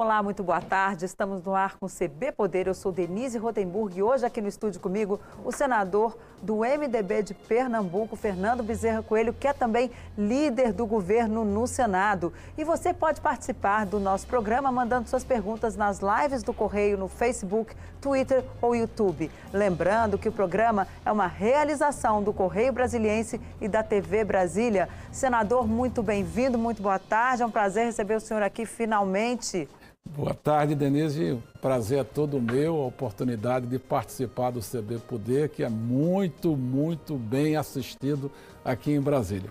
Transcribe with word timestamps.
Olá, 0.00 0.22
muito 0.22 0.44
boa 0.44 0.60
tarde. 0.60 1.04
Estamos 1.04 1.42
no 1.42 1.56
ar 1.56 1.76
com 1.76 1.86
o 1.86 1.88
CB 1.88 2.30
Poder. 2.30 2.68
Eu 2.68 2.74
sou 2.74 2.92
Denise 2.92 3.36
Rotenburg 3.36 3.98
e 3.98 4.00
hoje 4.00 4.24
aqui 4.24 4.40
no 4.40 4.46
estúdio 4.46 4.80
comigo 4.80 5.18
o 5.44 5.50
senador 5.50 6.16
do 6.40 6.58
MDB 6.58 7.24
de 7.24 7.34
Pernambuco, 7.34 8.14
Fernando 8.14 8.62
Bezerra 8.62 9.02
Coelho, 9.02 9.32
que 9.32 9.48
é 9.48 9.52
também 9.52 9.90
líder 10.16 10.72
do 10.72 10.86
governo 10.86 11.44
no 11.44 11.66
Senado. 11.66 12.32
E 12.56 12.62
você 12.62 12.94
pode 12.94 13.20
participar 13.20 13.86
do 13.86 13.98
nosso 13.98 14.24
programa 14.28 14.70
mandando 14.70 15.08
suas 15.08 15.24
perguntas 15.24 15.74
nas 15.74 15.98
lives 15.98 16.44
do 16.44 16.54
Correio 16.54 16.96
no 16.96 17.08
Facebook, 17.08 17.74
Twitter 18.00 18.44
ou 18.62 18.76
YouTube. 18.76 19.28
Lembrando 19.52 20.16
que 20.16 20.28
o 20.28 20.32
programa 20.32 20.86
é 21.04 21.10
uma 21.10 21.26
realização 21.26 22.22
do 22.22 22.32
Correio 22.32 22.72
Brasiliense 22.72 23.40
e 23.60 23.66
da 23.66 23.82
TV 23.82 24.22
Brasília. 24.22 24.88
Senador, 25.10 25.66
muito 25.66 26.04
bem-vindo, 26.04 26.56
muito 26.56 26.80
boa 26.80 27.00
tarde. 27.00 27.42
É 27.42 27.46
um 27.46 27.50
prazer 27.50 27.86
receber 27.86 28.14
o 28.14 28.20
senhor 28.20 28.44
aqui 28.44 28.64
finalmente. 28.64 29.68
Boa 30.16 30.34
tarde, 30.34 30.74
Denise. 30.74 31.38
Prazer 31.60 31.98
é 31.98 32.04
todo 32.04 32.40
meu, 32.40 32.80
a 32.80 32.86
oportunidade 32.86 33.66
de 33.66 33.78
participar 33.78 34.50
do 34.50 34.60
CB 34.60 34.98
Poder, 35.06 35.50
que 35.50 35.62
é 35.62 35.68
muito, 35.68 36.56
muito 36.56 37.14
bem 37.14 37.56
assistido 37.56 38.32
aqui 38.64 38.92
em 38.92 39.00
Brasília. 39.00 39.50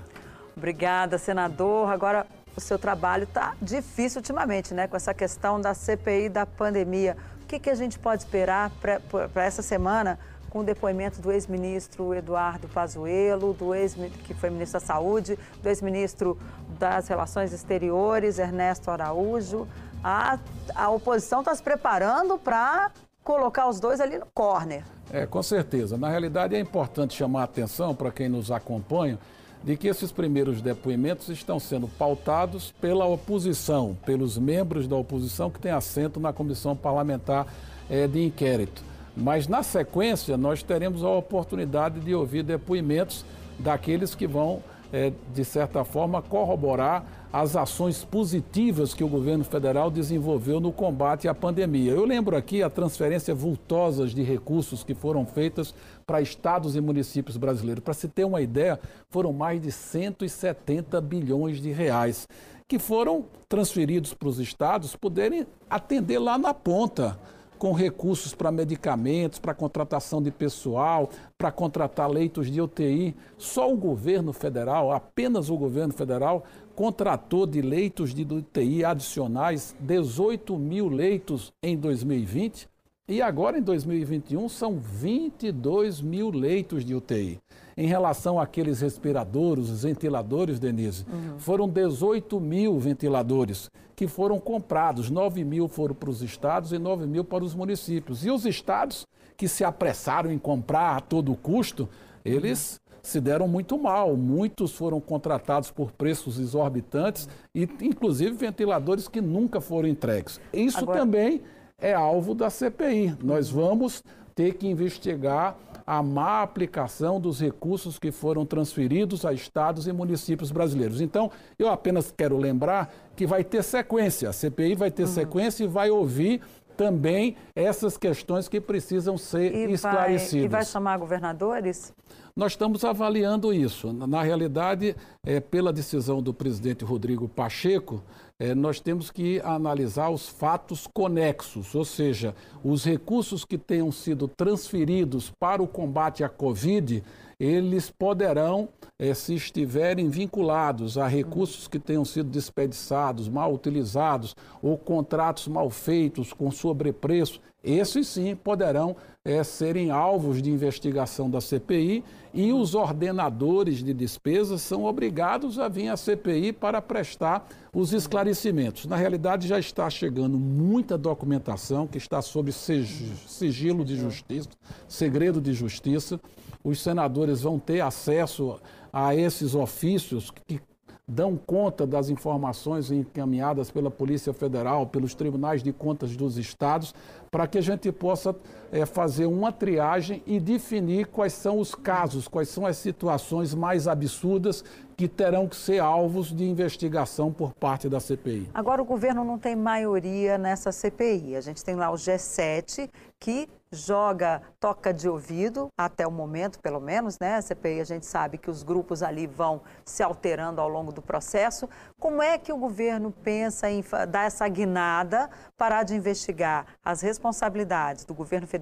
Obrigada, 0.55 1.17
senador. 1.19 1.89
Agora, 1.89 2.25
o 2.55 2.59
seu 2.59 2.79
trabalho 2.79 3.23
está 3.25 3.53
difícil 3.61 4.19
ultimamente, 4.19 4.73
né? 4.73 4.87
Com 4.87 4.97
essa 4.97 5.13
questão 5.13 5.61
da 5.61 5.75
CPI 5.75 6.27
da 6.27 6.45
pandemia. 6.45 7.15
O 7.43 7.45
que, 7.45 7.59
que 7.59 7.69
a 7.69 7.75
gente 7.75 7.99
pode 7.99 8.23
esperar 8.23 8.71
para 8.81 9.45
essa 9.45 9.61
semana 9.61 10.19
com 10.49 10.59
o 10.59 10.63
depoimento 10.63 11.21
do 11.21 11.31
ex-ministro 11.31 12.13
Eduardo 12.15 12.67
Pazuello, 12.67 13.53
do 13.53 13.75
ex 13.75 13.95
que 14.23 14.33
foi 14.33 14.49
ministro 14.49 14.79
da 14.79 14.85
Saúde, 14.85 15.37
do 15.61 15.69
ex-ministro 15.69 16.37
das 16.79 17.07
Relações 17.07 17.53
Exteriores, 17.53 18.39
Ernesto 18.39 18.89
Araújo? 18.89 19.67
A, 20.03 20.39
a 20.75 20.89
oposição 20.89 21.39
está 21.39 21.53
se 21.53 21.63
preparando 21.63 22.37
para 22.37 22.91
colocar 23.23 23.67
os 23.67 23.79
dois 23.79 23.99
ali 23.99 24.17
no 24.17 24.25
corner. 24.33 24.83
É, 25.11 25.25
com 25.25 25.43
certeza. 25.43 25.97
Na 25.97 26.09
realidade, 26.09 26.55
é 26.55 26.59
importante 26.59 27.15
chamar 27.15 27.41
a 27.41 27.43
atenção 27.43 27.93
para 27.95 28.11
quem 28.11 28.29
nos 28.29 28.51
acompanha 28.51 29.17
de 29.63 29.75
que 29.75 29.87
esses 29.87 30.11
primeiros 30.11 30.61
depoimentos 30.61 31.29
estão 31.29 31.59
sendo 31.59 31.87
pautados 31.87 32.73
pela 32.79 33.05
oposição, 33.05 33.97
pelos 34.05 34.37
membros 34.37 34.87
da 34.87 34.95
oposição 34.95 35.49
que 35.49 35.59
têm 35.59 35.71
assento 35.71 36.19
na 36.19 36.31
comissão 36.31 36.75
parlamentar 36.75 37.47
é, 37.89 38.07
de 38.07 38.23
inquérito. 38.23 38.83
Mas, 39.15 39.47
na 39.47 39.63
sequência, 39.63 40.37
nós 40.37 40.61
teremos 40.61 41.03
a 41.03 41.09
oportunidade 41.09 41.99
de 41.99 42.13
ouvir 42.13 42.43
depoimentos 42.43 43.25
daqueles 43.57 44.13
que 44.13 44.27
vão, 44.27 44.61
é, 44.91 45.11
de 45.33 45.45
certa 45.45 45.83
forma, 45.83 46.21
corroborar 46.21 47.05
as 47.31 47.55
ações 47.55 48.03
positivas 48.03 48.93
que 48.93 49.03
o 49.03 49.07
governo 49.07 49.43
federal 49.43 49.91
desenvolveu 49.91 50.59
no 50.59 50.71
combate 50.71 51.27
à 51.27 51.33
pandemia. 51.33 51.91
Eu 51.91 52.05
lembro 52.05 52.35
aqui 52.35 52.63
a 52.63 52.69
transferência 52.69 53.35
vultosas 53.35 54.11
de 54.11 54.23
recursos 54.23 54.83
que 54.83 54.93
foram 54.93 55.25
feitas 55.25 55.73
para 56.05 56.21
estados 56.21 56.75
e 56.75 56.81
municípios 56.81 57.37
brasileiros. 57.37 57.83
Para 57.83 57.93
se 57.93 58.07
ter 58.07 58.23
uma 58.23 58.41
ideia, 58.41 58.79
foram 59.09 59.33
mais 59.33 59.61
de 59.61 59.71
170 59.71 60.99
bilhões 61.01 61.61
de 61.61 61.71
reais 61.71 62.27
que 62.67 62.77
foram 62.77 63.25
transferidos 63.47 64.13
para 64.13 64.27
os 64.27 64.39
estados 64.39 64.95
poderem 64.95 65.47
atender 65.69 66.19
lá 66.19 66.37
na 66.37 66.53
ponta 66.53 67.17
com 67.57 67.73
recursos 67.73 68.33
para 68.33 68.51
medicamentos, 68.51 69.39
para 69.39 69.53
contratação 69.53 70.21
de 70.21 70.31
pessoal, 70.31 71.09
para 71.37 71.51
contratar 71.51 72.09
leitos 72.09 72.51
de 72.51 72.61
UTI. 72.61 73.15
Só 73.37 73.71
o 73.71 73.77
governo 73.77 74.31
federal, 74.31 74.91
apenas 74.91 75.49
o 75.49 75.57
governo 75.57 75.93
federal, 75.93 76.43
contratou 76.75 77.45
de 77.45 77.61
leitos 77.61 78.13
de 78.13 78.23
UTI 78.23 78.85
adicionais 78.85 79.75
18 79.79 80.57
mil 80.57 80.87
leitos 80.87 81.51
em 81.61 81.75
2020 81.75 82.69
e 83.07 83.21
agora 83.21 83.57
em 83.57 83.61
2021 83.61 84.49
são 84.49 84.77
22 84.77 86.01
mil 86.01 86.29
leitos 86.29 86.83
de 86.83 86.93
UTI. 86.93 87.39
Em 87.77 87.87
relação 87.87 88.39
àqueles 88.39 88.81
respiradores, 88.81 89.69
os 89.69 89.83
ventiladores, 89.83 90.59
Denise, 90.59 91.05
uhum. 91.07 91.39
foram 91.39 91.69
18 91.69 92.39
mil 92.39 92.77
ventiladores 92.79 93.69
que 93.95 94.07
foram 94.07 94.39
comprados. 94.39 95.09
9 95.09 95.43
mil 95.43 95.67
foram 95.67 95.95
para 95.95 96.09
os 96.09 96.21
estados 96.21 96.73
e 96.73 96.79
9 96.79 97.07
mil 97.07 97.23
para 97.23 97.43
os 97.43 97.55
municípios. 97.55 98.25
E 98.25 98.31
os 98.31 98.45
estados 98.45 99.07
que 99.37 99.47
se 99.47 99.63
apressaram 99.63 100.31
em 100.31 100.37
comprar 100.37 100.97
a 100.97 100.99
todo 100.99 101.35
custo, 101.35 101.87
eles 102.25 102.81
se 103.01 103.21
deram 103.21 103.47
muito 103.47 103.77
mal. 103.77 104.17
Muitos 104.17 104.73
foram 104.73 104.99
contratados 104.99 105.71
por 105.71 105.91
preços 105.91 106.39
exorbitantes 106.39 107.29
e, 107.55 107.69
inclusive, 107.81 108.35
ventiladores 108.35 109.07
que 109.07 109.21
nunca 109.21 109.61
foram 109.61 109.87
entregues. 109.87 110.41
Isso 110.51 110.79
Agora... 110.79 110.99
também 110.99 111.41
é 111.79 111.93
alvo 111.93 112.33
da 112.33 112.49
CPI. 112.49 113.15
Nós 113.23 113.49
vamos 113.51 114.03
ter 114.33 114.55
que 114.55 114.67
investigar 114.67 115.55
a 115.85 116.01
má 116.01 116.41
aplicação 116.41 117.21
dos 117.21 117.39
recursos 117.39 117.99
que 117.99 118.11
foram 118.11 118.45
transferidos 118.45 119.23
a 119.23 119.31
estados 119.31 119.87
e 119.87 119.93
municípios 119.93 120.51
brasileiros. 120.51 121.01
Então, 121.01 121.31
eu 121.57 121.69
apenas 121.69 122.11
quero 122.11 122.35
lembrar 122.35 122.91
que 123.15 123.27
vai 123.27 123.43
ter 123.43 123.63
sequência. 123.63 124.29
A 124.29 124.33
CPI 124.33 124.75
vai 124.75 124.89
ter 124.89 125.03
uhum. 125.03 125.07
sequência 125.07 125.63
e 125.63 125.67
vai 125.67 125.89
ouvir 125.91 126.41
também 126.75 127.35
essas 127.55 127.95
questões 127.95 128.47
que 128.47 128.59
precisam 128.59 129.17
ser 129.17 129.53
e 129.53 129.71
esclarecidas. 129.73 130.31
Vai, 130.31 130.45
e 130.45 130.47
vai 130.47 130.65
chamar 130.65 130.97
governadores? 130.97 131.93
Nós 132.37 132.51
estamos 132.51 132.83
avaliando 132.83 133.51
isso. 133.51 133.91
Na 133.91 134.21
realidade, 134.21 134.95
é, 135.25 135.39
pela 135.39 135.73
decisão 135.73 136.21
do 136.21 136.31
presidente 136.31 136.85
Rodrigo 136.85 137.27
Pacheco, 137.27 138.03
é, 138.39 138.53
nós 138.53 138.79
temos 138.79 139.09
que 139.09 139.39
analisar 139.39 140.11
os 140.11 140.29
fatos 140.29 140.85
conexos, 140.85 141.73
ou 141.73 141.83
seja, 141.83 142.35
os 142.63 142.85
recursos 142.85 143.43
que 143.43 143.57
tenham 143.57 143.91
sido 143.91 144.27
transferidos 144.27 145.31
para 145.39 145.63
o 145.63 145.67
combate 145.67 146.23
à 146.23 146.29
Covid, 146.29 147.03
eles 147.39 147.89
poderão, 147.89 148.69
é, 148.99 149.15
se 149.15 149.33
estiverem 149.33 150.07
vinculados 150.07 150.95
a 150.95 151.07
recursos 151.07 151.67
que 151.67 151.79
tenham 151.79 152.05
sido 152.05 152.29
desperdiçados, 152.29 153.27
mal 153.27 153.51
utilizados 153.51 154.35
ou 154.61 154.77
contratos 154.77 155.47
mal 155.47 155.71
feitos 155.71 156.33
com 156.33 156.51
sobrepreço, 156.51 157.41
esses 157.63 158.07
sim 158.07 158.35
poderão 158.35 158.95
é, 159.27 159.43
serem 159.43 159.91
alvos 159.91 160.41
de 160.41 160.49
investigação 160.49 161.29
da 161.29 161.41
CPI 161.41 162.01
e 162.33 162.53
os 162.53 162.73
ordenadores 162.73 163.83
de 163.83 163.93
despesas 163.93 164.61
são 164.61 164.85
obrigados 164.85 165.59
a 165.59 165.67
vir 165.67 165.89
à 165.89 165.97
CPI 165.97 166.53
para 166.53 166.81
prestar 166.81 167.45
os 167.73 167.91
esclarecimentos. 167.91 168.85
Na 168.85 168.95
realidade, 168.95 169.45
já 169.45 169.59
está 169.59 169.89
chegando 169.89 170.37
muita 170.37 170.97
documentação 170.97 171.85
que 171.85 171.97
está 171.97 172.21
sob 172.21 172.53
sigilo 172.53 173.83
de 173.83 173.97
justiça, 173.97 174.47
segredo 174.87 175.41
de 175.41 175.51
justiça. 175.51 176.21
Os 176.63 176.81
senadores 176.81 177.41
vão 177.41 177.59
ter 177.59 177.81
acesso 177.81 178.57
a 178.93 179.13
esses 179.13 179.55
ofícios 179.55 180.31
que 180.31 180.61
dão 181.09 181.37
conta 181.37 181.87
das 181.87 182.09
informações 182.09 182.91
encaminhadas 182.91 183.71
pela 183.71 183.89
Polícia 183.89 184.33
Federal, 184.33 184.85
pelos 184.87 185.15
tribunais 185.15 185.63
de 185.63 185.71
contas 185.71 186.17
dos 186.17 186.37
estados, 186.37 186.93
para 187.31 187.47
que 187.47 187.57
a 187.57 187.61
gente 187.61 187.89
possa 187.93 188.35
é, 188.71 188.85
fazer 188.85 189.25
uma 189.25 189.51
triagem 189.51 190.21
e 190.25 190.39
definir 190.39 191.07
quais 191.07 191.33
são 191.33 191.59
os 191.59 191.73
casos, 191.73 192.27
quais 192.27 192.49
são 192.49 192.65
as 192.65 192.77
situações 192.77 193.53
mais 193.53 193.87
absurdas 193.87 194.63
que 194.97 195.07
terão 195.07 195.47
que 195.47 195.55
ser 195.55 195.79
alvos 195.79 196.35
de 196.35 196.43
investigação 196.43 197.31
por 197.31 197.53
parte 197.53 197.87
da 197.87 197.99
CPI. 197.99 198.49
Agora, 198.51 198.81
o 198.81 198.85
governo 198.85 199.23
não 199.23 199.37
tem 199.37 199.55
maioria 199.55 200.39
nessa 200.39 200.71
CPI. 200.71 201.35
A 201.35 201.41
gente 201.41 201.63
tem 201.63 201.75
lá 201.75 201.91
o 201.91 201.95
G7, 201.95 202.89
que 203.19 203.47
joga 203.71 204.41
toca 204.59 204.93
de 204.93 205.07
ouvido, 205.07 205.67
até 205.77 206.07
o 206.07 206.11
momento, 206.11 206.59
pelo 206.59 206.79
menos, 206.79 207.19
né? 207.19 207.35
A 207.35 207.41
CPI 207.41 207.81
a 207.81 207.83
gente 207.83 208.05
sabe 208.05 208.37
que 208.37 208.49
os 208.49 208.63
grupos 208.63 209.03
ali 209.03 209.27
vão 209.27 209.61
se 209.85 210.01
alterando 210.01 210.61
ao 210.61 210.69
longo 210.69 210.91
do 210.91 211.01
processo. 211.01 211.69
Como 211.99 212.21
é 212.21 212.37
que 212.37 212.51
o 212.51 212.57
governo 212.57 213.11
pensa 213.11 213.69
em 213.69 213.83
dar 214.09 214.25
essa 214.25 214.47
guinada, 214.47 215.29
parar 215.57 215.83
de 215.83 215.95
investigar 215.95 216.65
as 216.83 217.01
responsabilidades 217.01 218.05
do 218.05 218.13
governo 218.13 218.47
federal 218.47 218.56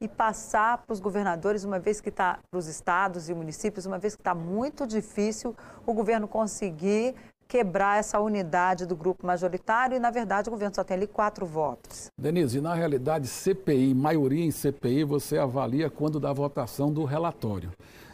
e 0.00 0.08
passar 0.08 0.78
para 0.78 0.92
os 0.92 1.00
governadores, 1.00 1.64
uma 1.64 1.78
vez 1.78 2.00
que 2.00 2.08
está 2.08 2.38
para 2.50 2.58
os 2.58 2.66
estados 2.66 3.28
e 3.28 3.34
municípios, 3.34 3.86
uma 3.86 3.98
vez 3.98 4.14
que 4.14 4.20
está 4.20 4.34
muito 4.34 4.86
difícil 4.86 5.54
o 5.86 5.92
governo 5.92 6.26
conseguir 6.26 7.14
quebrar 7.48 7.98
essa 7.98 8.18
unidade 8.18 8.86
do 8.86 8.96
grupo 8.96 9.26
majoritário 9.26 9.96
e, 9.96 10.00
na 10.00 10.10
verdade, 10.10 10.48
o 10.48 10.52
governo 10.52 10.74
só 10.74 10.82
tem 10.82 10.96
ali 10.96 11.06
quatro 11.06 11.46
votos. 11.46 12.10
Denise, 12.18 12.60
na 12.60 12.74
realidade, 12.74 13.28
CPI, 13.28 13.94
maioria 13.94 14.44
em 14.44 14.50
CPI, 14.50 15.04
você 15.04 15.38
avalia 15.38 15.88
quando 15.88 16.18
da 16.18 16.32
votação 16.32 16.92
do 16.92 17.04
relatório. 17.04 17.70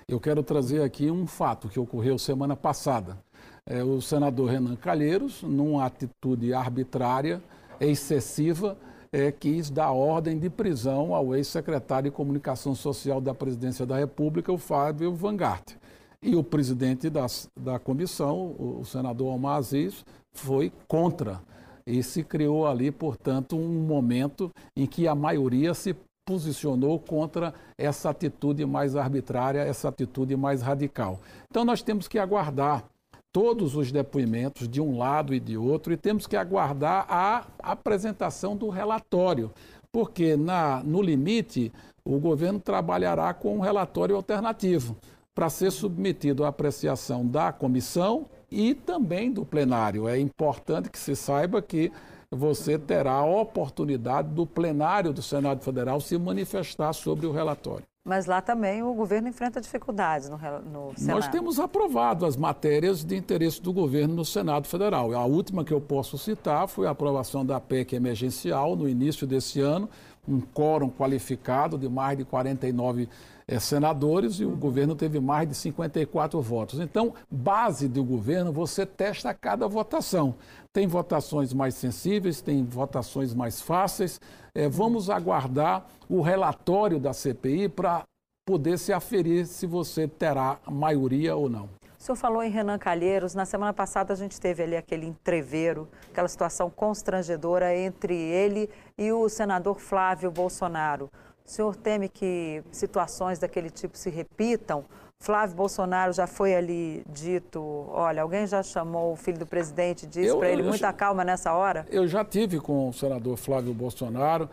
Eu 0.06 0.20
quero 0.20 0.42
trazer 0.42 0.82
aqui 0.82 1.10
um 1.10 1.26
fato 1.26 1.68
que 1.68 1.80
ocorreu 1.80 2.18
semana 2.18 2.54
passada. 2.54 3.16
É, 3.64 3.82
o 3.82 4.00
senador 4.02 4.50
Renan 4.50 4.76
Calheiros, 4.76 5.42
numa 5.42 5.86
atitude 5.86 6.52
arbitrária, 6.52 7.40
excessiva, 7.80 8.76
é, 9.12 9.30
quis 9.30 9.68
dar 9.68 9.92
ordem 9.92 10.38
de 10.38 10.48
prisão 10.48 11.14
ao 11.14 11.34
ex-secretário 11.34 12.10
de 12.10 12.16
Comunicação 12.16 12.74
Social 12.74 13.20
da 13.20 13.34
Presidência 13.34 13.84
da 13.84 13.98
República, 13.98 14.50
o 14.50 14.58
Fábio 14.58 15.14
Van 15.14 15.36
Gart. 15.36 15.74
E 16.22 16.34
o 16.34 16.42
presidente 16.42 17.10
da, 17.10 17.26
da 17.58 17.78
comissão, 17.78 18.54
o, 18.58 18.78
o 18.80 18.84
senador 18.84 19.34
Omar 19.34 19.56
Aziz, 19.56 20.04
foi 20.32 20.72
contra 20.88 21.40
e 21.86 22.02
se 22.02 22.22
criou 22.22 22.66
ali, 22.66 22.90
portanto, 22.90 23.56
um 23.56 23.68
momento 23.84 24.50
em 24.74 24.86
que 24.86 25.06
a 25.06 25.14
maioria 25.14 25.74
se 25.74 25.94
posicionou 26.24 26.98
contra 26.98 27.52
essa 27.76 28.10
atitude 28.10 28.64
mais 28.64 28.94
arbitrária, 28.94 29.60
essa 29.60 29.88
atitude 29.88 30.36
mais 30.36 30.62
radical. 30.62 31.20
Então 31.50 31.64
nós 31.64 31.82
temos 31.82 32.06
que 32.06 32.18
aguardar 32.18 32.84
todos 33.32 33.74
os 33.74 33.90
depoimentos 33.90 34.68
de 34.68 34.80
um 34.80 34.98
lado 34.98 35.34
e 35.34 35.40
de 35.40 35.56
outro 35.56 35.92
e 35.92 35.96
temos 35.96 36.26
que 36.26 36.36
aguardar 36.36 37.06
a 37.08 37.46
apresentação 37.58 38.56
do 38.56 38.68
relatório, 38.68 39.50
porque 39.90 40.36
na, 40.36 40.82
no 40.82 41.00
limite 41.00 41.72
o 42.04 42.18
governo 42.18 42.60
trabalhará 42.60 43.32
com 43.32 43.56
um 43.56 43.60
relatório 43.60 44.14
alternativo 44.14 44.96
para 45.34 45.48
ser 45.48 45.70
submetido 45.70 46.44
à 46.44 46.48
apreciação 46.48 47.26
da 47.26 47.50
comissão 47.52 48.26
e 48.50 48.74
também 48.74 49.32
do 49.32 49.46
plenário. 49.46 50.06
É 50.06 50.18
importante 50.18 50.90
que 50.90 50.98
se 50.98 51.16
saiba 51.16 51.62
que 51.62 51.90
você 52.30 52.78
terá 52.78 53.12
a 53.12 53.24
oportunidade 53.24 54.28
do 54.28 54.46
plenário 54.46 55.12
do 55.12 55.22
Senado 55.22 55.62
Federal 55.62 56.00
se 56.00 56.18
manifestar 56.18 56.92
sobre 56.92 57.26
o 57.26 57.32
relatório. 57.32 57.84
Mas 58.04 58.26
lá 58.26 58.40
também 58.40 58.82
o 58.82 58.92
governo 58.94 59.28
enfrenta 59.28 59.60
dificuldades 59.60 60.28
no, 60.28 60.36
no 60.36 60.92
Senado. 60.96 61.16
Nós 61.16 61.28
temos 61.28 61.60
aprovado 61.60 62.26
as 62.26 62.36
matérias 62.36 63.04
de 63.04 63.16
interesse 63.16 63.62
do 63.62 63.72
governo 63.72 64.14
no 64.14 64.24
Senado 64.24 64.66
Federal. 64.66 65.12
A 65.12 65.24
última 65.24 65.64
que 65.64 65.72
eu 65.72 65.80
posso 65.80 66.18
citar 66.18 66.66
foi 66.66 66.88
a 66.88 66.90
aprovação 66.90 67.46
da 67.46 67.60
PEC 67.60 67.94
emergencial 67.94 68.74
no 68.74 68.88
início 68.88 69.24
desse 69.24 69.60
ano, 69.60 69.88
um 70.26 70.40
quórum 70.40 70.90
qualificado 70.90 71.78
de 71.78 71.88
mais 71.88 72.18
de 72.18 72.24
49 72.24 73.08
é, 73.41 73.41
senadores 73.58 74.40
e 74.40 74.44
o 74.44 74.56
governo 74.56 74.94
teve 74.94 75.20
mais 75.20 75.48
de 75.48 75.54
54 75.54 76.40
votos. 76.40 76.80
Então, 76.80 77.14
base 77.30 77.88
do 77.88 78.04
governo, 78.04 78.52
você 78.52 78.86
testa 78.86 79.32
cada 79.34 79.66
votação. 79.66 80.34
Tem 80.72 80.86
votações 80.86 81.52
mais 81.52 81.74
sensíveis, 81.74 82.40
tem 82.40 82.64
votações 82.64 83.34
mais 83.34 83.60
fáceis. 83.60 84.20
É, 84.54 84.68
vamos 84.68 85.10
aguardar 85.10 85.86
o 86.08 86.20
relatório 86.20 86.98
da 86.98 87.12
CPI 87.12 87.68
para 87.68 88.04
poder 88.46 88.78
se 88.78 88.92
aferir 88.92 89.46
se 89.46 89.66
você 89.66 90.08
terá 90.08 90.58
maioria 90.68 91.36
ou 91.36 91.48
não. 91.48 91.68
O 92.02 92.04
senhor 92.04 92.16
falou 92.16 92.42
em 92.42 92.50
Renan 92.50 92.78
Calheiros. 92.78 93.32
Na 93.32 93.44
semana 93.44 93.72
passada 93.72 94.12
a 94.12 94.16
gente 94.16 94.40
teve 94.40 94.60
ali 94.60 94.76
aquele 94.76 95.06
entreveiro, 95.06 95.88
aquela 96.10 96.26
situação 96.26 96.68
constrangedora 96.68 97.76
entre 97.76 98.12
ele 98.12 98.68
e 98.98 99.12
o 99.12 99.28
senador 99.28 99.78
Flávio 99.78 100.28
Bolsonaro. 100.28 101.08
O 101.52 101.54
senhor 101.54 101.76
teme 101.76 102.08
que 102.08 102.62
situações 102.72 103.38
daquele 103.38 103.68
tipo 103.68 103.94
se 103.94 104.08
repitam? 104.08 104.86
Flávio 105.20 105.54
Bolsonaro 105.54 106.10
já 106.10 106.26
foi 106.26 106.54
ali 106.54 107.04
dito, 107.06 107.60
olha, 107.90 108.22
alguém 108.22 108.46
já 108.46 108.62
chamou 108.62 109.12
o 109.12 109.16
filho 109.16 109.38
do 109.38 109.44
presidente, 109.44 110.06
disse 110.06 110.34
para 110.34 110.48
ele 110.48 110.62
muita 110.62 110.90
calma 110.94 111.22
nessa 111.22 111.52
hora? 111.52 111.86
Eu 111.90 112.08
já 112.08 112.24
tive 112.24 112.58
com 112.58 112.88
o 112.88 112.92
senador 112.94 113.36
Flávio 113.36 113.74
Bolsonaro, 113.74 114.48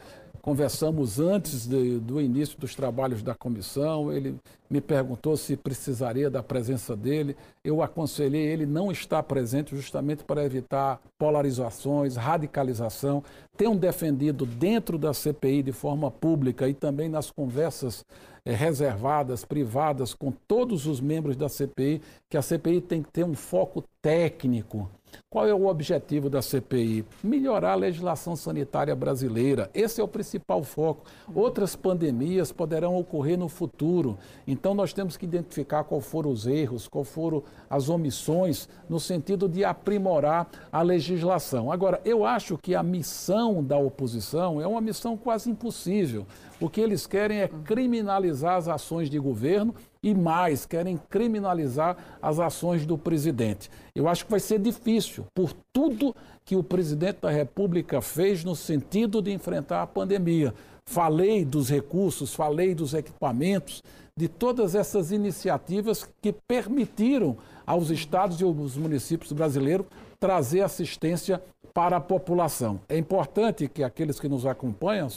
Conversamos 0.49 1.19
antes 1.19 1.67
de, 1.67 1.99
do 1.99 2.19
início 2.19 2.57
dos 2.57 2.73
trabalhos 2.73 3.21
da 3.21 3.35
comissão. 3.35 4.11
Ele 4.11 4.35
me 4.67 4.81
perguntou 4.81 5.37
se 5.37 5.55
precisaria 5.55 6.27
da 6.27 6.41
presença 6.41 6.95
dele. 6.95 7.37
Eu 7.63 7.83
aconselhei 7.83 8.47
ele 8.47 8.65
não 8.65 8.91
estar 8.91 9.21
presente 9.21 9.75
justamente 9.75 10.23
para 10.23 10.43
evitar 10.43 10.99
polarizações, 11.19 12.15
radicalização. 12.15 13.23
Tenho 13.55 13.75
defendido 13.75 14.43
dentro 14.43 14.97
da 14.97 15.13
CPI 15.13 15.61
de 15.61 15.71
forma 15.71 16.09
pública 16.09 16.67
e 16.67 16.73
também 16.73 17.09
nas 17.09 17.29
conversas 17.29 18.03
eh, 18.43 18.51
reservadas, 18.51 19.45
privadas, 19.45 20.15
com 20.15 20.31
todos 20.47 20.87
os 20.87 20.99
membros 20.99 21.35
da 21.35 21.47
CPI, 21.47 22.01
que 22.27 22.35
a 22.35 22.41
CPI 22.41 22.81
tem 22.81 23.03
que 23.03 23.11
ter 23.11 23.23
um 23.23 23.35
foco 23.35 23.83
técnico 24.01 24.89
qual 25.29 25.47
é 25.47 25.53
o 25.53 25.67
objetivo 25.67 26.29
da 26.29 26.41
CPI? 26.41 27.05
Melhorar 27.23 27.73
a 27.73 27.75
legislação 27.75 28.35
sanitária 28.35 28.95
brasileira. 28.95 29.69
Esse 29.75 30.01
é 30.01 30.03
o 30.03 30.07
principal 30.07 30.63
foco. 30.63 31.05
Outras 31.35 31.75
pandemias 31.75 32.51
poderão 32.51 32.97
ocorrer 32.97 33.37
no 33.37 33.47
futuro. 33.47 34.17
Então, 34.47 34.73
nós 34.73 34.91
temos 34.91 35.17
que 35.17 35.25
identificar 35.25 35.83
qual 35.83 36.01
foram 36.01 36.31
os 36.31 36.47
erros, 36.47 36.87
qual 36.87 37.03
foram 37.03 37.43
as 37.69 37.89
omissões, 37.89 38.67
no 38.89 38.99
sentido 38.99 39.47
de 39.47 39.63
aprimorar 39.63 40.49
a 40.71 40.81
legislação. 40.81 41.71
Agora, 41.71 42.01
eu 42.03 42.25
acho 42.25 42.57
que 42.57 42.73
a 42.73 42.81
missão 42.81 43.63
da 43.63 43.77
oposição 43.77 44.59
é 44.59 44.65
uma 44.65 44.81
missão 44.81 45.15
quase 45.15 45.51
impossível. 45.51 46.25
O 46.59 46.67
que 46.69 46.81
eles 46.81 47.07
querem 47.07 47.39
é 47.39 47.47
criminalizar 47.47 48.55
as 48.55 48.67
ações 48.67 49.09
de 49.09 49.17
governo 49.17 49.73
e 50.01 50.13
mais, 50.13 50.65
querem 50.65 50.99
criminalizar 51.09 51.97
as 52.21 52.39
ações 52.39 52.85
do 52.85 52.97
presidente. 52.97 53.69
Eu 53.93 54.07
acho 54.07 54.25
que 54.25 54.31
vai 54.31 54.39
ser 54.39 54.59
difícil, 54.59 55.25
por 55.33 55.53
tudo 55.73 56.15
que 56.45 56.55
o 56.55 56.63
presidente 56.63 57.19
da 57.21 57.29
República 57.29 58.01
fez 58.01 58.43
no 58.43 58.55
sentido 58.55 59.21
de 59.21 59.31
enfrentar 59.31 59.81
a 59.81 59.87
pandemia. 59.87 60.53
Falei 60.85 61.45
dos 61.45 61.69
recursos, 61.69 62.33
falei 62.33 62.73
dos 62.73 62.93
equipamentos, 62.93 63.83
de 64.17 64.27
todas 64.27 64.75
essas 64.75 65.11
iniciativas 65.11 66.07
que 66.21 66.33
permitiram 66.47 67.37
aos 67.65 67.89
estados 67.89 68.41
e 68.41 68.43
aos 68.43 68.75
municípios 68.75 69.31
brasileiros 69.31 69.85
trazer 70.19 70.61
assistência 70.61 71.41
para 71.73 71.97
a 71.97 72.01
população. 72.01 72.79
É 72.89 72.97
importante 72.97 73.67
que 73.67 73.83
aqueles 73.83 74.19
que 74.19 74.27
nos 74.27 74.45
acompanham 74.45 75.07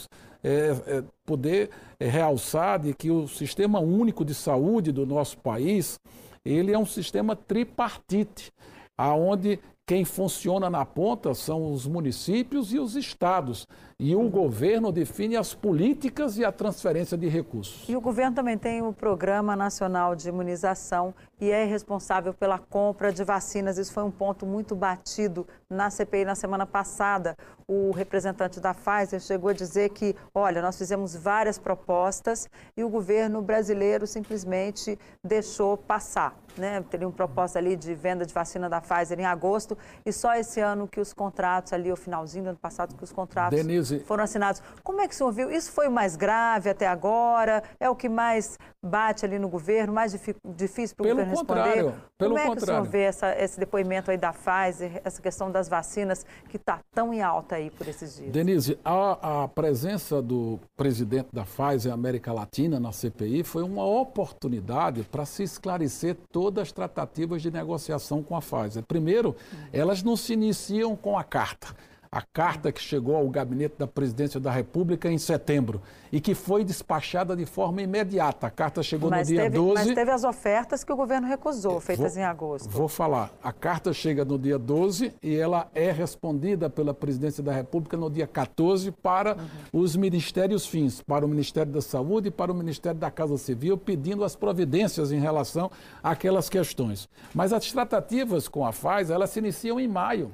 é, 0.43 0.75
é, 0.87 1.03
poder 1.25 1.69
é, 1.99 2.07
realçar 2.07 2.79
de 2.79 2.93
que 2.93 3.09
o 3.09 3.27
sistema 3.27 3.79
único 3.79 4.25
de 4.25 4.33
saúde 4.33 4.91
do 4.91 5.05
nosso 5.05 5.37
país 5.37 5.99
ele 6.43 6.73
é 6.73 6.77
um 6.77 6.85
sistema 6.85 7.35
tripartite, 7.35 8.51
aonde 8.97 9.59
quem 9.85 10.03
funciona 10.05 10.69
na 10.69 10.85
ponta 10.85 11.33
são 11.33 11.71
os 11.71 11.87
municípios 11.87 12.73
e 12.73 12.79
os 12.79 12.95
estados. 12.95 13.65
E 14.05 14.17
o 14.17 14.27
governo 14.27 14.91
define 14.91 15.37
as 15.37 15.53
políticas 15.53 16.37
e 16.37 16.43
a 16.43 16.51
transferência 16.51 17.17
de 17.17 17.29
recursos. 17.29 17.87
E 17.87 17.95
o 17.95 18.01
governo 18.01 18.35
também 18.35 18.57
tem 18.57 18.81
o 18.81 18.91
Programa 18.91 19.55
Nacional 19.55 20.13
de 20.13 20.27
Imunização 20.27 21.15
e 21.39 21.49
é 21.49 21.63
responsável 21.63 22.33
pela 22.33 22.59
compra 22.59 23.13
de 23.13 23.23
vacinas. 23.23 23.77
Isso 23.77 23.93
foi 23.93 24.03
um 24.03 24.11
ponto 24.11 24.45
muito 24.45 24.75
batido 24.75 25.47
na 25.69 25.89
CPI 25.89 26.25
na 26.25 26.35
semana 26.35 26.65
passada. 26.65 27.35
O 27.67 27.91
representante 27.91 28.59
da 28.59 28.73
Pfizer 28.73 29.19
chegou 29.19 29.49
a 29.49 29.53
dizer 29.53 29.89
que, 29.89 30.15
olha, 30.33 30.61
nós 30.61 30.77
fizemos 30.77 31.15
várias 31.15 31.57
propostas 31.57 32.49
e 32.75 32.83
o 32.83 32.89
governo 32.89 33.41
brasileiro 33.41 34.05
simplesmente 34.05 34.99
deixou 35.23 35.77
passar. 35.77 36.37
Né? 36.57 36.83
Teria 36.89 37.07
uma 37.07 37.13
proposta 37.13 37.57
ali 37.57 37.75
de 37.75 37.93
venda 37.95 38.25
de 38.25 38.33
vacina 38.33 38.69
da 38.69 38.79
Pfizer 38.79 39.19
em 39.19 39.25
agosto 39.25 39.77
e 40.05 40.13
só 40.13 40.35
esse 40.35 40.59
ano 40.59 40.87
que 40.87 40.99
os 40.99 41.13
contratos 41.13 41.73
ali, 41.73 41.91
o 41.91 41.95
finalzinho 41.95 42.43
do 42.43 42.49
ano 42.49 42.59
passado, 42.59 42.95
que 42.95 43.03
os 43.03 43.11
contratos 43.11 43.57
Denise, 43.57 43.92
foram 43.99 44.23
assinados. 44.23 44.61
Como 44.83 45.01
é 45.01 45.07
que 45.07 45.13
o 45.13 45.17
senhor 45.17 45.31
viu? 45.31 45.51
Isso 45.51 45.71
foi 45.71 45.87
o 45.87 45.91
mais 45.91 46.15
grave 46.15 46.69
até 46.69 46.87
agora? 46.87 47.63
É 47.79 47.89
o 47.89 47.95
que 47.95 48.09
mais 48.09 48.57
bate 48.83 49.25
ali 49.25 49.39
no 49.39 49.47
governo, 49.47 49.93
mais 49.93 50.11
difícil 50.11 50.95
para 50.95 51.05
o 51.05 51.09
governo 51.09 51.33
contrário, 51.33 51.85
responder? 51.85 52.03
Pelo 52.17 52.31
Como 52.31 52.39
é 52.39 52.47
contrário. 52.47 52.57
que 52.57 52.63
o 52.63 52.65
senhor 52.65 52.83
vê 52.83 53.01
essa, 53.03 53.35
esse 53.41 53.57
depoimento 53.57 54.11
aí 54.11 54.17
da 54.17 54.33
Pfizer, 54.33 55.01
essa 55.05 55.21
questão 55.21 55.49
das 55.49 55.69
vacinas 55.69 56.25
que 56.49 56.57
está 56.57 56.79
tão 56.93 57.13
em 57.13 57.21
alta 57.21 57.55
aí 57.55 57.69
por 57.69 57.87
esses 57.87 58.17
dias? 58.17 58.31
Denise, 58.31 58.77
a, 58.83 59.43
a 59.43 59.47
presença 59.47 60.21
do 60.21 60.59
presidente 60.75 61.29
da 61.31 61.45
Pfizer 61.45 61.93
América 61.93 62.33
Latina 62.33 62.77
na 62.77 62.91
CPI 62.91 63.43
foi 63.43 63.63
uma 63.63 63.85
oportunidade 63.85 65.03
para 65.03 65.25
se 65.25 65.43
esclarecer 65.43 66.17
todas 66.29 66.63
as 66.63 66.71
tratativas 66.71 67.41
de 67.41 67.49
negociação 67.49 68.21
com 68.21 68.35
a 68.35 68.41
Pfizer. 68.41 68.83
Primeiro, 68.83 69.33
elas 69.71 70.03
não 70.03 70.17
se 70.17 70.33
iniciam 70.33 70.95
com 70.95 71.17
a 71.17 71.23
carta 71.23 71.73
a 72.13 72.21
carta 72.21 72.71
que 72.71 72.79
chegou 72.79 73.15
ao 73.15 73.27
gabinete 73.27 73.73
da 73.79 73.87
presidência 73.87 74.39
da 74.39 74.51
República 74.51 75.11
em 75.11 75.17
setembro 75.17 75.81
e 76.11 76.21
que 76.21 76.35
foi 76.35 76.63
despachada 76.63 77.35
de 77.35 77.43
forma 77.43 77.81
imediata. 77.81 78.45
A 78.45 78.51
carta 78.51 78.83
chegou 78.83 79.09
mas 79.09 79.27
no 79.27 79.33
dia 79.33 79.43
teve, 79.45 79.57
12. 79.57 79.73
Mas 79.73 79.95
teve 79.95 80.11
as 80.11 80.23
ofertas 80.23 80.83
que 80.83 80.93
o 80.93 80.95
governo 80.95 81.27
recusou, 81.27 81.79
feitas 81.79 82.13
vou, 82.13 82.21
em 82.21 82.23
agosto. 82.23 82.69
Vou 82.69 82.87
falar. 82.87 83.31
A 83.43 83.51
carta 83.51 83.91
chega 83.91 84.23
no 84.23 84.37
dia 84.37 84.59
12 84.59 85.11
e 85.23 85.35
ela 85.35 85.67
é 85.73 85.91
respondida 85.91 86.69
pela 86.69 86.93
presidência 86.93 87.41
da 87.41 87.51
República 87.51 87.97
no 87.97 88.11
dia 88.11 88.27
14 88.27 88.91
para 88.91 89.35
uhum. 89.35 89.81
os 89.81 89.95
ministérios 89.95 90.67
fins, 90.67 91.01
para 91.01 91.25
o 91.25 91.27
Ministério 91.27 91.71
da 91.71 91.81
Saúde 91.81 92.27
e 92.27 92.31
para 92.31 92.51
o 92.51 92.55
Ministério 92.55 92.99
da 92.99 93.09
Casa 93.09 93.39
Civil, 93.39 93.75
pedindo 93.75 94.23
as 94.23 94.35
providências 94.35 95.11
em 95.11 95.19
relação 95.19 95.71
àquelas 96.03 96.47
questões. 96.47 97.09
Mas 97.33 97.51
as 97.51 97.71
tratativas 97.71 98.47
com 98.47 98.63
a 98.63 98.69
Pfizer, 98.69 99.15
elas 99.15 99.31
se 99.31 99.39
iniciam 99.39 99.79
em 99.79 99.87
maio. 99.87 100.31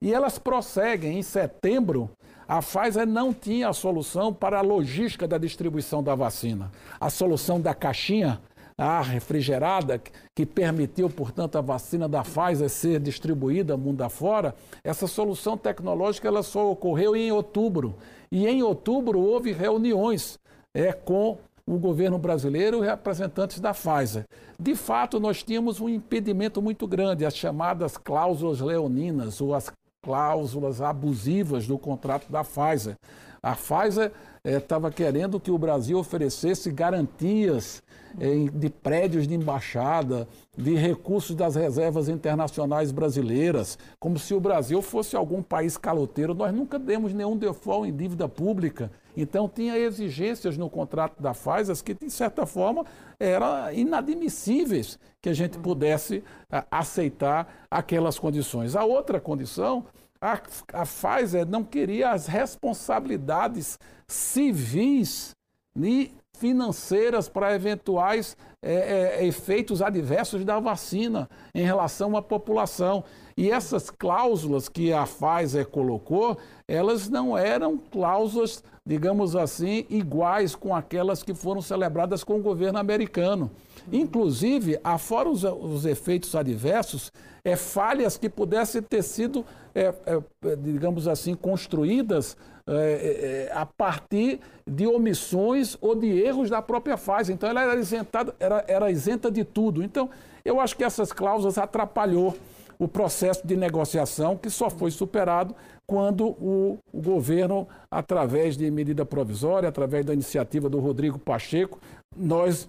E 0.00 0.12
elas 0.12 0.38
prosseguem. 0.38 1.18
Em 1.18 1.22
setembro, 1.22 2.10
a 2.46 2.60
Pfizer 2.60 3.06
não 3.06 3.32
tinha 3.32 3.68
a 3.68 3.72
solução 3.72 4.32
para 4.32 4.58
a 4.58 4.62
logística 4.62 5.26
da 5.26 5.38
distribuição 5.38 6.02
da 6.02 6.14
vacina. 6.14 6.70
A 7.00 7.10
solução 7.10 7.60
da 7.60 7.74
caixinha 7.74 8.40
a 8.78 9.00
refrigerada, 9.00 10.00
que 10.34 10.44
permitiu, 10.44 11.08
portanto, 11.08 11.56
a 11.56 11.62
vacina 11.62 12.06
da 12.06 12.22
Pfizer 12.22 12.68
ser 12.68 13.00
distribuída 13.00 13.76
mundo 13.76 14.02
afora, 14.02 14.54
essa 14.84 15.06
solução 15.06 15.56
tecnológica 15.56 16.28
ela 16.28 16.42
só 16.42 16.70
ocorreu 16.70 17.16
em 17.16 17.32
outubro. 17.32 17.94
E 18.30 18.46
em 18.46 18.62
outubro 18.62 19.18
houve 19.18 19.52
reuniões 19.52 20.38
é, 20.74 20.92
com 20.92 21.38
o 21.66 21.78
governo 21.78 22.18
brasileiro 22.18 22.84
e 22.84 22.86
representantes 22.86 23.60
da 23.60 23.72
Pfizer. 23.72 24.24
De 24.60 24.74
fato, 24.74 25.18
nós 25.18 25.42
tínhamos 25.42 25.80
um 25.80 25.88
impedimento 25.88 26.60
muito 26.60 26.86
grande, 26.86 27.24
as 27.24 27.34
chamadas 27.34 27.96
cláusulas 27.96 28.60
leoninas, 28.60 29.40
ou 29.40 29.54
as 29.54 29.72
cláusulas 30.06 30.80
abusivas 30.80 31.66
do 31.66 31.76
contrato 31.76 32.30
da 32.30 32.44
Pfizer. 32.44 32.94
A 33.42 33.56
Pfizer 33.56 34.12
estava 34.44 34.86
eh, 34.86 34.92
querendo 34.92 35.40
que 35.40 35.50
o 35.50 35.58
Brasil 35.58 35.98
oferecesse 35.98 36.70
garantias 36.70 37.82
eh, 38.20 38.48
de 38.52 38.70
prédios 38.70 39.26
de 39.26 39.34
embaixada, 39.34 40.28
de 40.56 40.76
recursos 40.76 41.34
das 41.34 41.56
reservas 41.56 42.08
internacionais 42.08 42.92
brasileiras, 42.92 43.76
como 43.98 44.16
se 44.16 44.32
o 44.32 44.40
Brasil 44.40 44.80
fosse 44.80 45.16
algum 45.16 45.42
país 45.42 45.76
caloteiro. 45.76 46.34
Nós 46.34 46.54
nunca 46.54 46.78
demos 46.78 47.12
nenhum 47.12 47.36
default 47.36 47.88
em 47.88 47.94
dívida 47.94 48.28
pública. 48.28 48.92
Então, 49.16 49.48
tinha 49.48 49.78
exigências 49.78 50.56
no 50.58 50.68
contrato 50.68 51.22
da 51.22 51.32
Pfizer 51.32 51.82
que, 51.82 51.94
de 51.94 52.10
certa 52.10 52.44
forma, 52.44 52.84
eram 53.18 53.72
inadmissíveis 53.72 54.98
que 55.22 55.28
a 55.28 55.32
gente 55.32 55.58
pudesse 55.58 56.22
ah, 56.50 56.66
aceitar 56.70 57.66
aquelas 57.70 58.18
condições. 58.18 58.76
A 58.76 58.84
outra 58.84 59.20
condição, 59.20 59.86
a, 60.20 60.40
a 60.72 60.84
Pfizer 60.84 61.46
não 61.46 61.64
queria 61.64 62.10
as 62.10 62.26
responsabilidades 62.26 63.78
civis 64.06 65.34
e 65.76 66.12
financeiras 66.36 67.28
para 67.28 67.54
eventuais 67.54 68.36
é, 68.62 69.20
é, 69.20 69.26
efeitos 69.26 69.80
adversos 69.80 70.44
da 70.44 70.60
vacina 70.60 71.28
em 71.54 71.64
relação 71.64 72.16
à 72.16 72.22
população. 72.22 73.04
E 73.36 73.50
essas 73.50 73.90
cláusulas 73.90 74.66
que 74.66 74.94
a 74.94 75.04
Pfizer 75.04 75.66
colocou, 75.66 76.38
elas 76.66 77.10
não 77.10 77.36
eram 77.36 77.76
cláusulas, 77.76 78.64
digamos 78.84 79.36
assim, 79.36 79.84
iguais 79.90 80.54
com 80.54 80.74
aquelas 80.74 81.22
que 81.22 81.34
foram 81.34 81.60
celebradas 81.60 82.24
com 82.24 82.36
o 82.36 82.42
governo 82.42 82.78
americano. 82.78 83.50
Inclusive, 83.92 84.80
afora 84.82 85.28
os, 85.28 85.44
os 85.44 85.84
efeitos 85.84 86.34
adversos, 86.34 87.12
é, 87.44 87.56
falhas 87.56 88.16
que 88.16 88.30
pudessem 88.30 88.80
ter 88.80 89.02
sido, 89.02 89.44
é, 89.74 89.92
é, 90.06 90.56
digamos 90.56 91.06
assim, 91.06 91.34
construídas 91.34 92.38
é, 92.66 93.48
é, 93.52 93.52
a 93.54 93.66
partir 93.66 94.40
de 94.66 94.86
omissões 94.86 95.76
ou 95.82 95.94
de 95.94 96.08
erros 96.08 96.48
da 96.48 96.62
própria 96.62 96.96
Pfizer. 96.96 97.34
Então, 97.34 97.50
ela 97.50 97.62
era, 97.62 97.76
isentada, 97.76 98.34
era, 98.40 98.64
era 98.66 98.90
isenta 98.90 99.30
de 99.30 99.44
tudo. 99.44 99.82
Então, 99.82 100.08
eu 100.42 100.58
acho 100.58 100.74
que 100.74 100.82
essas 100.82 101.12
cláusulas 101.12 101.58
atrapalhou 101.58 102.34
o 102.78 102.86
processo 102.86 103.46
de 103.46 103.56
negociação 103.56 104.36
que 104.36 104.50
só 104.50 104.68
foi 104.68 104.90
superado 104.90 105.54
quando 105.86 106.26
o, 106.26 106.78
o, 106.92 107.00
governo, 107.00 107.66
através 107.90 108.56
de 108.56 108.70
medida 108.70 109.06
provisória, 109.06 109.68
através 109.68 110.04
da 110.04 110.12
iniciativa 110.12 110.68
do 110.68 110.80
Rodrigo 110.80 111.18
Pacheco, 111.18 111.78
nós 112.16 112.68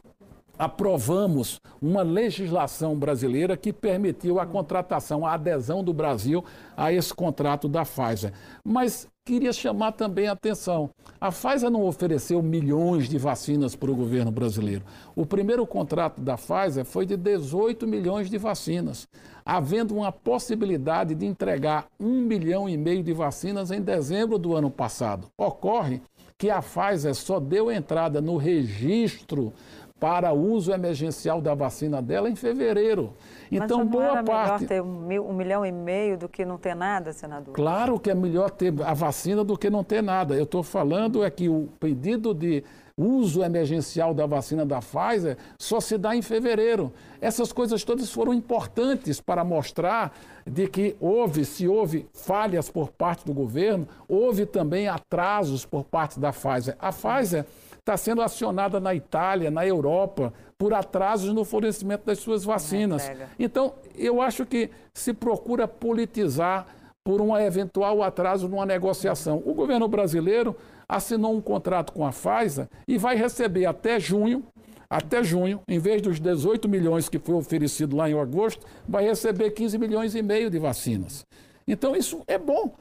aprovamos 0.58 1.60
uma 1.82 2.02
legislação 2.02 2.96
brasileira 2.98 3.56
que 3.56 3.72
permitiu 3.72 4.40
a 4.40 4.46
contratação, 4.46 5.26
a 5.26 5.34
adesão 5.34 5.84
do 5.84 5.94
Brasil 5.94 6.44
a 6.76 6.92
esse 6.92 7.14
contrato 7.14 7.68
da 7.68 7.84
Pfizer. 7.84 8.34
Mas 8.64 9.08
queria 9.28 9.52
chamar 9.52 9.92
também 9.92 10.28
a 10.28 10.32
atenção. 10.32 10.90
A 11.20 11.30
Pfizer 11.30 11.70
não 11.70 11.84
ofereceu 11.84 12.42
milhões 12.42 13.10
de 13.10 13.18
vacinas 13.18 13.76
para 13.76 13.92
o 13.92 13.96
governo 13.96 14.32
brasileiro. 14.32 14.86
O 15.14 15.26
primeiro 15.26 15.68
contrato 15.68 16.22
da 16.22 16.38
Pfizer 16.38 16.86
foi 16.86 17.06
de 17.06 17.18
18 17.18 17.86
milhões 17.86 18.30
de 18.30 18.38
vacinas, 18.38 19.06
havendo 19.46 19.94
uma 19.94 20.14
possibilidade 20.14 21.14
de 21.14 21.26
entregar 21.26 21.88
um 22.00 22.22
milhão 22.22 22.70
e 22.70 22.78
meio 22.78 23.04
de 23.04 23.12
vacinas 23.12 23.70
em 23.70 23.82
dezembro 23.82 24.40
do 24.40 24.56
ano 24.56 24.72
passado. 24.72 25.28
Ocorre 25.38 26.02
que 26.38 26.50
a 26.50 26.62
Pfizer 26.62 27.14
só 27.14 27.38
deu 27.38 27.70
entrada 27.70 28.22
no 28.22 28.38
registro 28.38 29.52
para 30.00 30.32
uso 30.34 30.72
emergencial 30.72 31.42
da 31.42 31.54
vacina 31.54 32.02
dela 32.02 32.30
em 32.30 32.36
fevereiro. 32.36 33.14
Então, 33.52 33.80
Mas 33.80 33.86
não 33.86 33.92
boa 33.92 34.04
era 34.06 34.24
parte. 34.24 34.64
melhor 34.64 34.68
ter 34.68 34.82
um, 34.82 35.34
milhão 35.34 35.66
e 35.66 35.72
meio 35.72 36.18
do 36.18 36.30
que 36.30 36.46
não 36.46 36.58
ter 36.58 36.76
nada, 36.76 37.12
senador? 37.14 37.54
Claro 37.54 38.00
que 38.00 38.12
é 38.12 38.16
melhor 38.16 38.52
ter 38.52 38.74
a 38.84 38.94
vacina 38.94 39.44
do 39.44 39.58
que 39.58 39.70
não 39.70 39.84
ter 39.84 40.04
nada. 40.04 40.36
Eu 40.36 40.44
estou 40.44 40.62
falando 40.62 41.24
é 41.24 41.30
que 41.30 41.50
o 41.50 41.70
pedido 41.80 42.34
de 42.34 42.64
uso 42.98 43.44
emergencial 43.44 44.12
da 44.12 44.26
vacina 44.26 44.66
da 44.66 44.80
Pfizer 44.80 45.38
só 45.60 45.80
se 45.80 45.98
dá 45.98 46.16
em 46.16 46.22
fevereiro. 46.22 46.92
Essas 47.22 47.52
coisas 47.54 47.84
todas 47.84 48.12
foram 48.12 48.34
importantes 48.34 49.22
para 49.22 49.44
mostrar 49.44 50.18
de 50.46 50.68
que 50.68 50.96
houve, 51.00 51.46
se 51.46 51.68
houve 51.68 52.08
falhas 52.12 52.70
por 52.70 52.90
parte 52.90 53.24
do 53.24 53.34
governo, 53.34 53.88
houve 54.08 54.46
também 54.46 54.88
atrasos 54.88 55.64
por 55.64 55.84
parte 55.84 56.20
da 56.20 56.32
Pfizer. 56.32 56.76
A 56.80 56.92
Pfizer 56.92 57.46
está 57.88 57.96
sendo 57.96 58.22
acionada 58.22 58.82
na 58.82 58.94
Itália, 58.94 59.50
na 59.50 59.66
Europa, 59.66 60.34
por 60.58 60.74
atrasos 60.74 61.34
no 61.34 61.46
fornecimento 61.46 62.04
das 62.06 62.20
suas 62.20 62.44
vacinas. 62.44 63.10
Então, 63.40 63.76
eu 63.96 64.22
acho 64.22 64.46
que 64.46 64.70
se 64.94 65.14
procura 65.14 65.66
politizar 65.70 66.68
por 67.02 67.22
um 67.22 67.38
eventual 67.38 68.04
atraso 68.04 68.50
numa 68.50 68.66
negociação. 68.66 69.42
O 69.46 69.54
governo 69.54 69.88
brasileiro 69.88 70.54
assinou 70.90 71.34
um 71.34 71.40
contrato 71.40 71.94
com 71.94 72.06
a 72.06 72.12
Pfizer 72.12 72.68
e 72.86 72.98
vai 72.98 73.16
receber 73.16 73.66
até 73.66 73.98
junho, 73.98 74.44
até 74.90 75.24
junho, 75.24 75.62
em 75.66 75.80
vez 75.80 76.02
dos 76.02 76.20
18 76.20 76.68
milhões 76.68 77.08
que 77.08 77.18
foi 77.18 77.36
oferecido 77.36 77.96
lá 77.96 78.10
em 78.10 78.20
agosto, 78.20 78.66
vai 78.86 79.06
receber 79.06 79.52
15 79.52 79.78
milhões 79.78 80.14
e 80.14 80.22
meio 80.22 80.50
de 80.50 80.60
vacinas. 80.60 81.26
Então 81.66 81.96
isso 81.96 82.22
é 82.28 82.38
bom. 82.38 82.74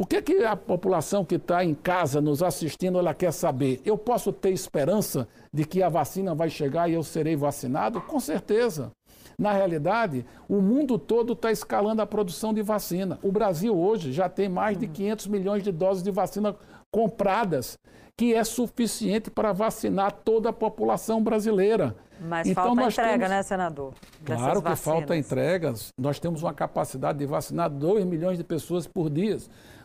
O 0.00 0.06
que, 0.06 0.22
que 0.22 0.44
a 0.44 0.54
população 0.54 1.24
que 1.24 1.34
está 1.34 1.64
em 1.64 1.74
casa 1.74 2.20
nos 2.20 2.40
assistindo 2.40 3.00
ela 3.00 3.12
quer 3.12 3.32
saber? 3.32 3.80
Eu 3.84 3.98
posso 3.98 4.32
ter 4.32 4.50
esperança 4.50 5.26
de 5.52 5.64
que 5.64 5.82
a 5.82 5.88
vacina 5.88 6.36
vai 6.36 6.48
chegar 6.48 6.88
e 6.88 6.94
eu 6.94 7.02
serei 7.02 7.34
vacinado? 7.34 8.00
Com 8.02 8.20
certeza. 8.20 8.92
Na 9.36 9.52
realidade, 9.52 10.24
o 10.48 10.60
mundo 10.60 11.00
todo 11.00 11.32
está 11.32 11.50
escalando 11.50 12.00
a 12.00 12.06
produção 12.06 12.54
de 12.54 12.62
vacina. 12.62 13.18
O 13.24 13.32
Brasil 13.32 13.76
hoje 13.76 14.12
já 14.12 14.28
tem 14.28 14.48
mais 14.48 14.78
de 14.78 14.86
500 14.86 15.26
milhões 15.26 15.64
de 15.64 15.72
doses 15.72 16.04
de 16.04 16.12
vacina 16.12 16.54
compradas, 16.92 17.76
que 18.16 18.32
é 18.32 18.44
suficiente 18.44 19.32
para 19.32 19.52
vacinar 19.52 20.12
toda 20.12 20.50
a 20.50 20.52
população 20.52 21.20
brasileira. 21.20 21.96
Mas 22.20 22.46
então, 22.46 22.64
falta 22.64 22.82
entrega, 22.82 23.12
temos... 23.12 23.30
né, 23.30 23.42
senador? 23.42 23.94
Claro 24.24 24.62
que 24.62 24.76
falta 24.76 25.16
entregas. 25.16 25.92
Nós 25.98 26.20
temos 26.20 26.42
uma 26.42 26.54
capacidade 26.54 27.18
de 27.18 27.26
vacinar 27.26 27.68
2 27.68 28.04
milhões 28.04 28.38
de 28.38 28.44
pessoas 28.44 28.86
por 28.86 29.10
dia 29.10 29.38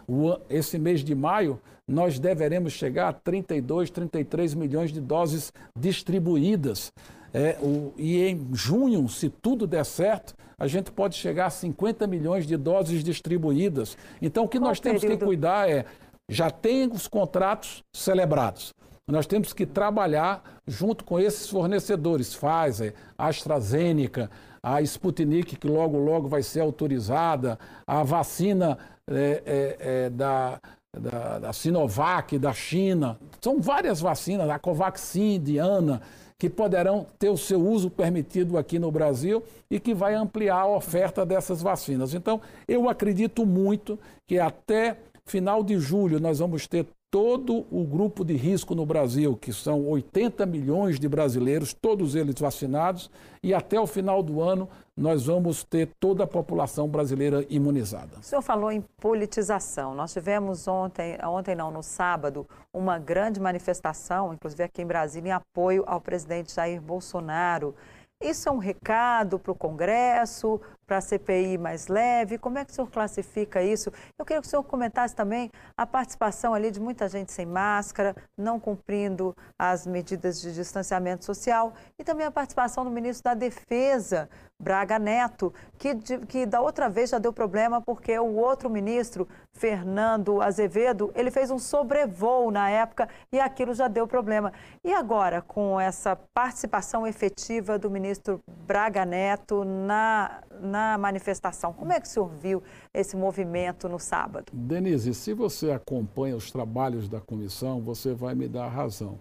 o, 0.07 0.38
esse 0.50 0.77
mês 0.77 1.03
de 1.03 1.15
maio, 1.15 1.60
nós 1.88 2.19
deveremos 2.19 2.74
chegar 2.74 3.10
a 3.10 3.13
32, 3.13 3.89
33 3.89 4.53
milhões 4.53 4.91
de 4.91 5.01
doses 5.01 5.51
distribuídas. 5.77 6.91
É, 7.33 7.57
o, 7.62 7.93
e 7.98 8.22
em 8.22 8.50
junho, 8.53 9.07
se 9.10 9.29
tudo 9.29 9.65
der 9.65 9.86
certo, 9.86 10.36
a 10.57 10.67
gente 10.67 10.91
pode 10.91 11.15
chegar 11.15 11.48
a 11.48 11.50
50 11.50 12.05
milhões 12.07 12.45
de 12.45 12.55
doses 12.55 13.03
distribuídas. 13.03 13.98
Então, 14.22 14.45
o 14.45 14.48
que 14.48 14.60
Qual 14.60 14.69
nós 14.69 14.79
temos 14.79 15.01
período? 15.01 15.19
que 15.19 15.25
cuidar 15.25 15.69
é, 15.69 15.86
já 16.29 16.50
tem 16.50 16.88
os 16.88 17.07
contratos 17.07 17.83
celebrados. 17.93 18.74
Nós 19.05 19.27
temos 19.27 19.51
que 19.51 19.65
trabalhar 19.65 20.62
junto 20.65 21.03
com 21.03 21.19
esses 21.19 21.50
fornecedores, 21.50 22.33
Pfizer, 22.33 22.93
AstraZeneca, 23.17 24.31
a 24.62 24.81
Sputnik, 24.81 25.57
que 25.57 25.67
logo, 25.67 25.98
logo 25.98 26.29
vai 26.29 26.41
ser 26.41 26.62
autorizada, 26.62 27.60
a 27.86 28.01
vacina 28.01 28.77
é, 29.10 29.43
é, 29.45 29.77
é, 29.79 30.10
da, 30.10 30.60
da, 30.98 31.39
da, 31.39 31.53
Sinovac, 31.53 32.38
da 32.38 32.53
China. 32.53 33.19
São 33.41 33.60
várias 33.60 34.00
vacinas, 34.00 34.50
a 34.50 34.57
Covaxin, 34.57 35.39
Diana, 35.39 36.01
que 36.38 36.50
poderão 36.50 37.05
ter 37.19 37.29
o 37.29 37.38
seu 37.38 37.62
uso 37.62 37.89
permitido 37.89 38.57
aqui 38.57 38.79
no 38.79 38.91
Brasil 38.91 39.43
e 39.69 39.79
que 39.79 39.93
vai 39.93 40.13
ampliar 40.13 40.62
a 40.62 40.67
oferta 40.67 41.25
dessas 41.25 41.62
vacinas. 41.62 42.13
Então, 42.13 42.41
eu 42.67 42.89
acredito 42.89 43.45
muito 43.45 44.00
que 44.27 44.39
até 44.39 44.98
final 45.25 45.63
de 45.63 45.77
julho 45.79 46.19
nós 46.19 46.39
vamos 46.39 46.67
ter 46.67 46.86
todo 47.13 47.67
o 47.70 47.84
grupo 47.84 48.25
de 48.25 48.36
risco 48.36 48.74
no 48.74 48.88
Brasil, 48.88 49.38
que 49.38 49.53
são 49.53 49.86
80 49.86 50.48
milhões 50.48 51.00
de 51.00 51.08
brasileiros, 51.08 51.72
todos 51.72 52.15
eles 52.15 52.34
vacinados, 52.39 53.08
e 53.43 53.53
até 53.53 53.79
o 53.79 53.86
final 53.86 54.24
do 54.24 54.41
ano 54.41 54.67
nós 54.98 55.27
vamos 55.27 55.63
ter 55.63 55.89
toda 56.00 56.24
a 56.24 56.27
população 56.27 56.88
brasileira 56.88 57.46
imunizada. 57.51 58.17
O 58.17 58.24
senhor 58.24 58.41
falou 58.41 58.72
em 58.72 58.82
politização. 59.00 59.93
Nós 59.93 60.12
tivemos 60.12 60.67
ontem, 60.67 61.15
ontem 61.24 61.53
não, 61.53 61.70
no 61.70 61.84
sábado, 61.84 62.48
uma 62.74 62.98
grande 62.98 63.39
manifestação, 63.39 64.34
inclusive 64.34 64.63
aqui 64.63 64.82
em 64.82 64.88
Brasília, 64.88 65.29
em 65.29 65.34
apoio 65.34 65.84
ao 65.86 66.01
presidente 66.01 66.55
Jair 66.55 66.82
Bolsonaro. 66.82 67.75
Isso 68.22 68.48
é 68.48 68.51
um 68.51 68.58
recado 68.58 69.38
para 69.38 69.51
o 69.51 69.55
Congresso, 69.55 70.62
para 70.86 70.98
a 70.98 71.01
CPI 71.01 71.58
mais 71.58 71.88
leve? 71.88 72.38
Como 72.38 72.58
é 72.58 72.65
que 72.65 72.72
o 72.72 72.75
senhor 72.75 72.89
classifica 72.89 73.62
isso? 73.62 73.91
Eu 74.17 74.25
queria 74.25 74.41
que 74.41 74.48
o 74.48 74.50
senhor 74.50 74.63
comentasse 74.63 75.15
também 75.15 75.50
a 75.77 75.86
participação 75.86 76.53
ali 76.53 76.72
de 76.72 76.79
muita 76.79 77.08
gente 77.08 77.32
sem 77.32 77.46
máscara, 77.46 78.15
não 78.38 78.60
cumprindo 78.60 79.36
as 79.60 79.86
medidas 79.86 80.41
de 80.41 80.53
distanciamento 80.53 81.25
social, 81.25 81.74
e 82.00 82.03
também 82.03 82.25
a 82.25 82.32
participação 82.32 82.84
do 82.84 82.91
ministro 82.91 83.24
da 83.24 83.34
Defesa, 83.34 84.29
Braga 84.63 84.98
Neto, 84.98 85.53
que, 85.77 85.93
que 86.27 86.46
da 86.46 86.62
outra 86.62 86.89
vez 86.89 87.10
já 87.10 87.20
deu 87.20 87.34
problema 87.34 87.82
porque 87.82 88.17
o 88.17 88.36
outro 88.36 88.70
ministro, 88.70 89.27
Fernando 89.51 90.41
Azevedo, 90.41 91.12
ele 91.13 91.29
fez 91.29 91.51
um 91.51 91.60
sobrevoo 91.60 92.50
na 92.50 92.70
época 92.70 93.10
e 93.32 93.39
aquilo 93.39 93.74
já 93.74 93.89
deu 93.89 94.08
problema. 94.08 94.53
E 94.84 94.93
agora, 94.93 95.41
com 95.41 95.79
essa 95.79 96.15
participação 96.34 97.05
efetiva 97.05 97.77
do 97.77 97.91
ministro 97.91 98.41
Braga 98.65 99.05
Neto 99.05 99.65
na, 99.65 100.41
na 100.62 100.98
manifestação. 100.98 101.74
Como 101.74 101.91
é 101.91 102.00
que 102.00 102.08
o 102.08 102.10
senhor 102.10 102.29
viu 102.29 102.63
esse 102.93 103.17
movimento 103.17 103.89
no 103.89 104.00
sábado? 104.00 104.46
Denise, 104.53 105.13
se 105.13 105.34
você 105.34 105.72
acompanha 105.72 106.36
os 106.36 106.50
trabalhos 106.50 107.10
da 107.10 107.20
comissão, 107.20 107.82
você 107.82 108.13
vai 108.13 108.34
me 108.34 108.48
dar 108.48 108.70
razão. 108.70 109.20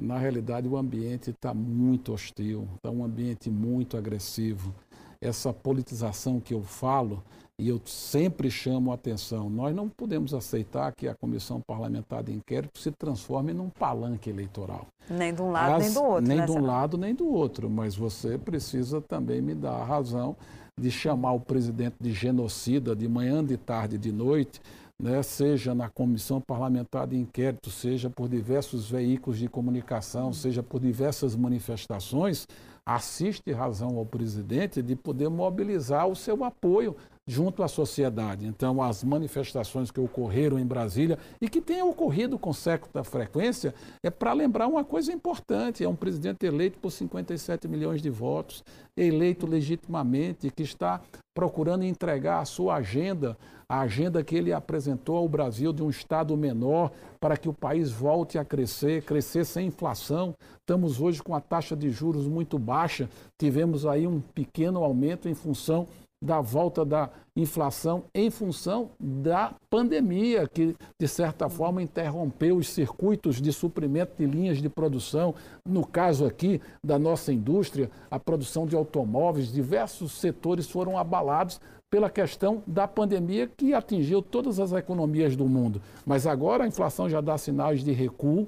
Na 0.00 0.16
realidade, 0.16 0.66
o 0.66 0.76
ambiente 0.76 1.30
está 1.30 1.52
muito 1.52 2.12
hostil, 2.12 2.66
está 2.76 2.90
um 2.90 3.04
ambiente 3.04 3.50
muito 3.50 3.96
agressivo. 3.96 4.74
Essa 5.20 5.52
politização 5.52 6.40
que 6.40 6.54
eu 6.54 6.62
falo, 6.62 7.22
e 7.58 7.68
eu 7.68 7.78
sempre 7.84 8.50
chamo 8.50 8.90
a 8.90 8.94
atenção, 8.94 9.50
nós 9.50 9.76
não 9.76 9.86
podemos 9.86 10.32
aceitar 10.32 10.94
que 10.96 11.06
a 11.06 11.14
comissão 11.14 11.60
parlamentar 11.60 12.22
de 12.22 12.32
inquérito 12.32 12.78
se 12.78 12.90
transforme 12.90 13.52
num 13.52 13.68
palanque 13.68 14.30
eleitoral. 14.30 14.86
Nem 15.10 15.34
de 15.34 15.42
um 15.42 15.50
lado, 15.50 15.74
As, 15.74 15.82
nem 15.82 15.92
do 15.92 16.02
outro. 16.02 16.26
Nem 16.26 16.38
né, 16.38 16.46
de 16.46 16.52
um 16.52 16.64
lado, 16.64 16.96
nem 16.96 17.14
do 17.14 17.28
outro. 17.28 17.68
Mas 17.68 17.94
você 17.94 18.38
precisa 18.38 19.02
também 19.02 19.42
me 19.42 19.54
dar 19.54 19.74
a 19.74 19.84
razão 19.84 20.34
de 20.80 20.90
chamar 20.90 21.32
o 21.32 21.40
presidente 21.40 21.96
de 22.00 22.12
genocida 22.12 22.96
de 22.96 23.06
manhã, 23.06 23.44
de 23.44 23.58
tarde, 23.58 23.98
de 23.98 24.10
noite, 24.10 24.62
né, 25.00 25.22
seja 25.22 25.74
na 25.74 25.88
comissão 25.88 26.40
parlamentar 26.40 27.06
de 27.06 27.16
inquérito, 27.16 27.70
seja 27.70 28.10
por 28.10 28.28
diversos 28.28 28.90
veículos 28.90 29.38
de 29.38 29.48
comunicação, 29.48 30.32
seja 30.32 30.62
por 30.62 30.78
diversas 30.78 31.34
manifestações, 31.34 32.46
assiste 32.84 33.50
razão 33.50 33.96
ao 33.96 34.04
presidente 34.04 34.82
de 34.82 34.94
poder 34.94 35.30
mobilizar 35.30 36.06
o 36.06 36.14
seu 36.14 36.44
apoio 36.44 36.94
junto 37.30 37.62
à 37.62 37.68
sociedade. 37.68 38.44
Então, 38.44 38.82
as 38.82 39.04
manifestações 39.04 39.92
que 39.92 40.00
ocorreram 40.00 40.58
em 40.58 40.66
Brasília 40.66 41.16
e 41.40 41.48
que 41.48 41.60
têm 41.60 41.80
ocorrido 41.80 42.36
com 42.36 42.52
certa 42.52 43.04
frequência 43.04 43.72
é 44.02 44.10
para 44.10 44.32
lembrar 44.32 44.66
uma 44.66 44.82
coisa 44.82 45.12
importante: 45.12 45.84
é 45.84 45.88
um 45.88 45.94
presidente 45.94 46.44
eleito 46.44 46.80
por 46.80 46.90
57 46.90 47.68
milhões 47.68 48.02
de 48.02 48.10
votos, 48.10 48.64
eleito 48.96 49.46
legitimamente, 49.46 50.50
que 50.50 50.64
está 50.64 51.00
procurando 51.32 51.84
entregar 51.84 52.40
a 52.40 52.44
sua 52.44 52.74
agenda, 52.74 53.38
a 53.68 53.82
agenda 53.82 54.24
que 54.24 54.34
ele 54.34 54.52
apresentou 54.52 55.16
ao 55.16 55.28
Brasil 55.28 55.72
de 55.72 55.84
um 55.84 55.88
Estado 55.88 56.36
menor, 56.36 56.90
para 57.20 57.36
que 57.36 57.48
o 57.48 57.54
país 57.54 57.92
volte 57.92 58.38
a 58.38 58.44
crescer, 58.44 59.04
crescer 59.04 59.44
sem 59.44 59.68
inflação. 59.68 60.34
Estamos 60.58 61.00
hoje 61.00 61.22
com 61.22 61.32
a 61.32 61.40
taxa 61.40 61.76
de 61.76 61.90
juros 61.90 62.26
muito 62.26 62.58
baixa, 62.58 63.08
tivemos 63.40 63.86
aí 63.86 64.04
um 64.04 64.20
pequeno 64.20 64.82
aumento 64.82 65.28
em 65.28 65.34
função 65.34 65.86
da 66.22 66.40
volta 66.40 66.84
da 66.84 67.08
inflação 67.34 68.04
em 68.14 68.28
função 68.28 68.90
da 69.00 69.54
pandemia, 69.70 70.46
que 70.46 70.76
de 70.98 71.08
certa 71.08 71.48
forma 71.48 71.82
interrompeu 71.82 72.56
os 72.56 72.68
circuitos 72.68 73.40
de 73.40 73.52
suprimento 73.52 74.12
de 74.18 74.26
linhas 74.26 74.58
de 74.58 74.68
produção. 74.68 75.34
No 75.64 75.86
caso 75.86 76.26
aqui 76.26 76.60
da 76.84 76.98
nossa 76.98 77.32
indústria, 77.32 77.90
a 78.10 78.18
produção 78.18 78.66
de 78.66 78.76
automóveis, 78.76 79.50
diversos 79.50 80.12
setores 80.12 80.68
foram 80.68 80.98
abalados 80.98 81.60
pela 81.90 82.10
questão 82.10 82.62
da 82.66 82.86
pandemia 82.86 83.48
que 83.48 83.74
atingiu 83.74 84.22
todas 84.22 84.60
as 84.60 84.72
economias 84.72 85.34
do 85.34 85.46
mundo. 85.46 85.82
Mas 86.06 86.26
agora 86.26 86.64
a 86.64 86.68
inflação 86.68 87.08
já 87.08 87.20
dá 87.20 87.36
sinais 87.36 87.82
de 87.82 87.92
recuo. 87.92 88.46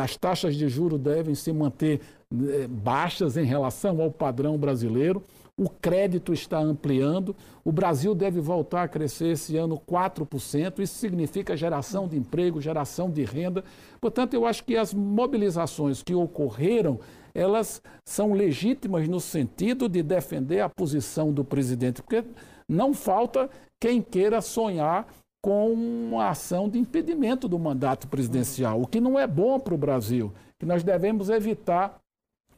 As 0.00 0.16
taxas 0.16 0.54
de 0.54 0.68
juro 0.68 0.96
devem 0.98 1.34
se 1.34 1.52
manter 1.52 2.00
eh, 2.32 2.66
baixas 2.68 3.36
em 3.36 3.44
relação 3.44 4.00
ao 4.00 4.10
padrão 4.10 4.56
brasileiro. 4.56 5.22
O 5.56 5.68
crédito 5.68 6.32
está 6.32 6.58
ampliando, 6.58 7.36
o 7.62 7.70
Brasil 7.70 8.14
deve 8.14 8.40
voltar 8.40 8.84
a 8.84 8.88
crescer 8.88 9.32
esse 9.32 9.56
ano 9.56 9.78
4%, 9.78 10.78
isso 10.78 10.94
significa 10.94 11.56
geração 11.56 12.08
de 12.08 12.16
emprego, 12.16 12.58
geração 12.58 13.10
de 13.10 13.22
renda. 13.22 13.62
Portanto, 14.00 14.32
eu 14.32 14.46
acho 14.46 14.64
que 14.64 14.78
as 14.78 14.94
mobilizações 14.94 16.02
que 16.02 16.14
ocorreram, 16.14 16.98
elas 17.34 17.82
são 18.02 18.32
legítimas 18.32 19.06
no 19.06 19.20
sentido 19.20 19.90
de 19.90 20.02
defender 20.02 20.60
a 20.60 20.70
posição 20.70 21.30
do 21.30 21.44
presidente, 21.44 22.02
porque 22.02 22.24
não 22.66 22.94
falta 22.94 23.50
quem 23.78 24.00
queira 24.00 24.40
sonhar 24.40 25.06
com 25.42 25.72
uma 25.72 26.28
ação 26.28 26.68
de 26.68 26.78
impedimento 26.78 27.48
do 27.48 27.58
mandato 27.58 28.06
presidencial, 28.06 28.80
o 28.80 28.86
que 28.86 29.00
não 29.00 29.18
é 29.18 29.26
bom 29.26 29.58
para 29.58 29.74
o 29.74 29.78
Brasil, 29.78 30.32
que 30.58 30.64
nós 30.64 30.84
devemos 30.84 31.28
evitar 31.28 32.00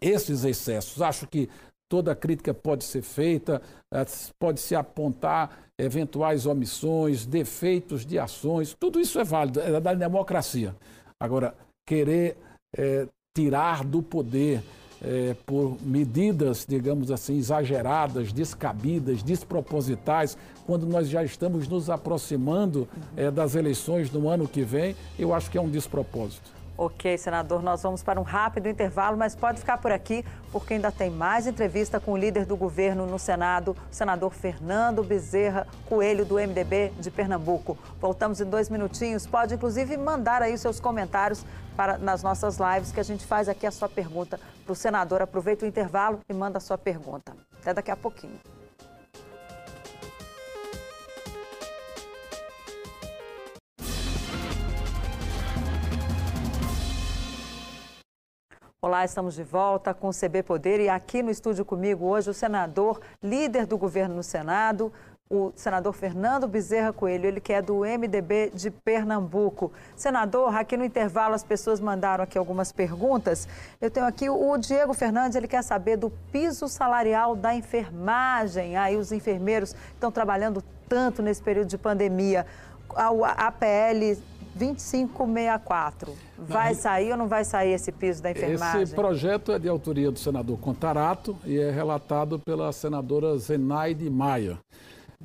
esses 0.00 0.44
excessos. 0.44 1.00
Acho 1.00 1.26
que 1.26 1.48
toda 1.88 2.14
crítica 2.14 2.52
pode 2.52 2.84
ser 2.84 3.00
feita, 3.00 3.62
eh, 3.90 4.04
pode 4.38 4.60
se 4.60 4.74
apontar 4.74 5.70
eventuais 5.78 6.44
omissões, 6.44 7.24
defeitos 7.24 8.04
de 8.04 8.18
ações, 8.18 8.76
tudo 8.78 9.00
isso 9.00 9.18
é 9.18 9.24
válido, 9.24 9.60
é 9.60 9.80
da 9.80 9.94
democracia. 9.94 10.76
Agora, 11.18 11.54
querer 11.86 12.36
é, 12.76 13.08
tirar 13.36 13.84
do 13.84 14.02
poder 14.02 14.62
é, 15.04 15.36
por 15.46 15.76
medidas, 15.82 16.64
digamos 16.68 17.10
assim, 17.10 17.36
exageradas, 17.36 18.32
descabidas, 18.32 19.22
despropositais, 19.22 20.36
quando 20.66 20.86
nós 20.86 21.08
já 21.08 21.22
estamos 21.22 21.68
nos 21.68 21.90
aproximando 21.90 22.88
é, 23.16 23.30
das 23.30 23.54
eleições 23.54 24.10
no 24.10 24.28
ano 24.28 24.48
que 24.48 24.62
vem, 24.62 24.96
eu 25.18 25.34
acho 25.34 25.50
que 25.50 25.58
é 25.58 25.60
um 25.60 25.68
despropósito. 25.68 26.50
Ok, 26.76 27.16
senador, 27.18 27.62
nós 27.62 27.84
vamos 27.84 28.02
para 28.02 28.18
um 28.18 28.24
rápido 28.24 28.68
intervalo, 28.68 29.16
mas 29.16 29.36
pode 29.36 29.60
ficar 29.60 29.78
por 29.78 29.92
aqui, 29.92 30.24
porque 30.50 30.74
ainda 30.74 30.90
tem 30.90 31.08
mais 31.08 31.46
entrevista 31.46 32.00
com 32.00 32.12
o 32.12 32.16
líder 32.16 32.44
do 32.44 32.56
governo 32.56 33.06
no 33.06 33.16
Senado, 33.16 33.76
o 33.92 33.94
senador 33.94 34.34
Fernando 34.34 35.04
Bezerra 35.04 35.68
Coelho, 35.88 36.24
do 36.24 36.34
MDB 36.34 36.92
de 36.98 37.12
Pernambuco. 37.12 37.78
Voltamos 38.00 38.40
em 38.40 38.44
dois 38.44 38.68
minutinhos. 38.68 39.24
Pode, 39.24 39.54
inclusive, 39.54 39.96
mandar 39.96 40.42
aí 40.42 40.58
seus 40.58 40.80
comentários 40.80 41.46
para, 41.76 41.96
nas 41.96 42.24
nossas 42.24 42.58
lives, 42.58 42.90
que 42.90 42.98
a 42.98 43.04
gente 43.04 43.24
faz 43.24 43.48
aqui 43.48 43.68
a 43.68 43.70
sua 43.70 43.88
pergunta 43.88 44.40
para 44.64 44.72
o 44.72 44.74
senador. 44.74 45.22
Aproveita 45.22 45.64
o 45.64 45.68
intervalo 45.68 46.18
e 46.28 46.34
manda 46.34 46.58
a 46.58 46.60
sua 46.60 46.76
pergunta. 46.76 47.36
Até 47.60 47.72
daqui 47.72 47.92
a 47.92 47.96
pouquinho. 47.96 48.40
Olá, 58.84 59.02
estamos 59.02 59.34
de 59.34 59.42
volta 59.42 59.94
com 59.94 60.08
o 60.08 60.12
CB 60.12 60.42
Poder 60.42 60.78
e 60.78 60.90
aqui 60.90 61.22
no 61.22 61.30
estúdio 61.30 61.64
comigo 61.64 62.04
hoje 62.04 62.28
o 62.28 62.34
senador, 62.34 63.00
líder 63.22 63.64
do 63.64 63.78
governo 63.78 64.16
no 64.16 64.22
Senado, 64.22 64.92
o 65.30 65.50
senador 65.56 65.94
Fernando 65.94 66.46
Bezerra 66.46 66.92
Coelho, 66.92 67.24
ele 67.24 67.40
que 67.40 67.54
é 67.54 67.62
do 67.62 67.76
MDB 67.78 68.50
de 68.52 68.70
Pernambuco. 68.70 69.72
Senador, 69.96 70.54
aqui 70.54 70.76
no 70.76 70.84
intervalo 70.84 71.34
as 71.34 71.42
pessoas 71.42 71.80
mandaram 71.80 72.24
aqui 72.24 72.36
algumas 72.36 72.72
perguntas. 72.72 73.48
Eu 73.80 73.90
tenho 73.90 74.04
aqui 74.04 74.28
o 74.28 74.54
Diego 74.58 74.92
Fernandes, 74.92 75.34
ele 75.34 75.48
quer 75.48 75.62
saber 75.62 75.96
do 75.96 76.10
piso 76.30 76.68
salarial 76.68 77.34
da 77.34 77.54
enfermagem. 77.54 78.76
Aí 78.76 78.98
os 78.98 79.12
enfermeiros 79.12 79.74
estão 79.94 80.12
trabalhando 80.12 80.62
tanto 80.86 81.22
nesse 81.22 81.42
período 81.42 81.68
de 81.68 81.78
pandemia. 81.78 82.44
A 82.94 83.46
APL 83.46 84.20
2564. 84.54 86.12
Vai 86.38 86.74
sair 86.74 87.10
ou 87.12 87.16
não 87.16 87.26
vai 87.26 87.44
sair 87.44 87.72
esse 87.72 87.90
piso 87.90 88.22
da 88.22 88.30
enfermagem? 88.30 88.82
Esse 88.82 88.94
projeto 88.94 89.52
é 89.52 89.58
de 89.58 89.68
autoria 89.68 90.10
do 90.10 90.18
senador 90.18 90.58
Contarato 90.58 91.36
e 91.44 91.58
é 91.58 91.70
relatado 91.70 92.38
pela 92.38 92.72
senadora 92.72 93.36
Zenaide 93.38 94.08
Maia. 94.08 94.58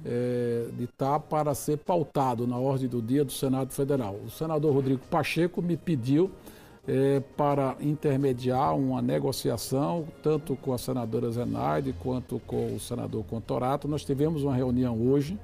É, 0.05 0.67
de 0.77 0.85
estar 0.85 1.19
para 1.19 1.53
ser 1.53 1.77
pautado 1.77 2.47
na 2.47 2.57
ordem 2.57 2.87
do 2.87 3.01
dia 3.01 3.25
do 3.25 3.33
Senado 3.33 3.73
Federal. 3.73 4.15
O 4.25 4.29
senador 4.29 4.73
Rodrigo 4.73 5.01
Pacheco 5.09 5.61
me 5.61 5.75
pediu 5.75 6.31
é, 6.87 7.21
para 7.35 7.75
intermediar 7.81 8.77
uma 8.77 9.01
negociação, 9.01 10.07
tanto 10.23 10.55
com 10.55 10.71
a 10.71 10.77
senadora 10.77 11.29
Zenaide 11.29 11.93
quanto 12.01 12.39
com 12.47 12.75
o 12.75 12.79
senador 12.79 13.25
Contorato. 13.25 13.89
Nós 13.89 14.05
tivemos 14.05 14.43
uma 14.43 14.55
reunião 14.55 14.97
hoje 14.97 15.37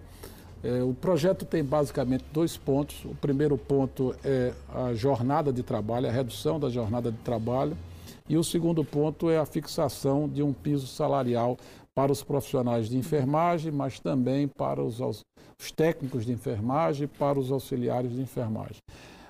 é, 0.65 0.81
o 0.81 0.95
projeto 0.95 1.45
tem 1.45 1.63
basicamente 1.63 2.25
dois 2.33 2.57
pontos. 2.57 3.05
O 3.05 3.13
primeiro 3.13 3.55
ponto 3.55 4.15
é 4.23 4.51
a 4.73 4.95
jornada 4.95 5.53
de 5.53 5.61
trabalho, 5.61 6.07
a 6.07 6.11
redução 6.11 6.59
da 6.59 6.69
jornada 6.69 7.11
de 7.11 7.17
trabalho. 7.19 7.77
E 8.27 8.35
o 8.35 8.43
segundo 8.43 8.83
ponto 8.83 9.29
é 9.29 9.37
a 9.37 9.45
fixação 9.45 10.27
de 10.27 10.41
um 10.41 10.51
piso 10.51 10.87
salarial 10.87 11.55
para 11.93 12.11
os 12.11 12.23
profissionais 12.23 12.89
de 12.89 12.97
enfermagem, 12.97 13.71
mas 13.71 13.99
também 13.99 14.47
para 14.47 14.83
os, 14.83 14.99
os 14.99 15.71
técnicos 15.75 16.25
de 16.25 16.31
enfermagem, 16.31 17.07
para 17.07 17.39
os 17.39 17.51
auxiliares 17.51 18.11
de 18.11 18.19
enfermagem. 18.19 18.77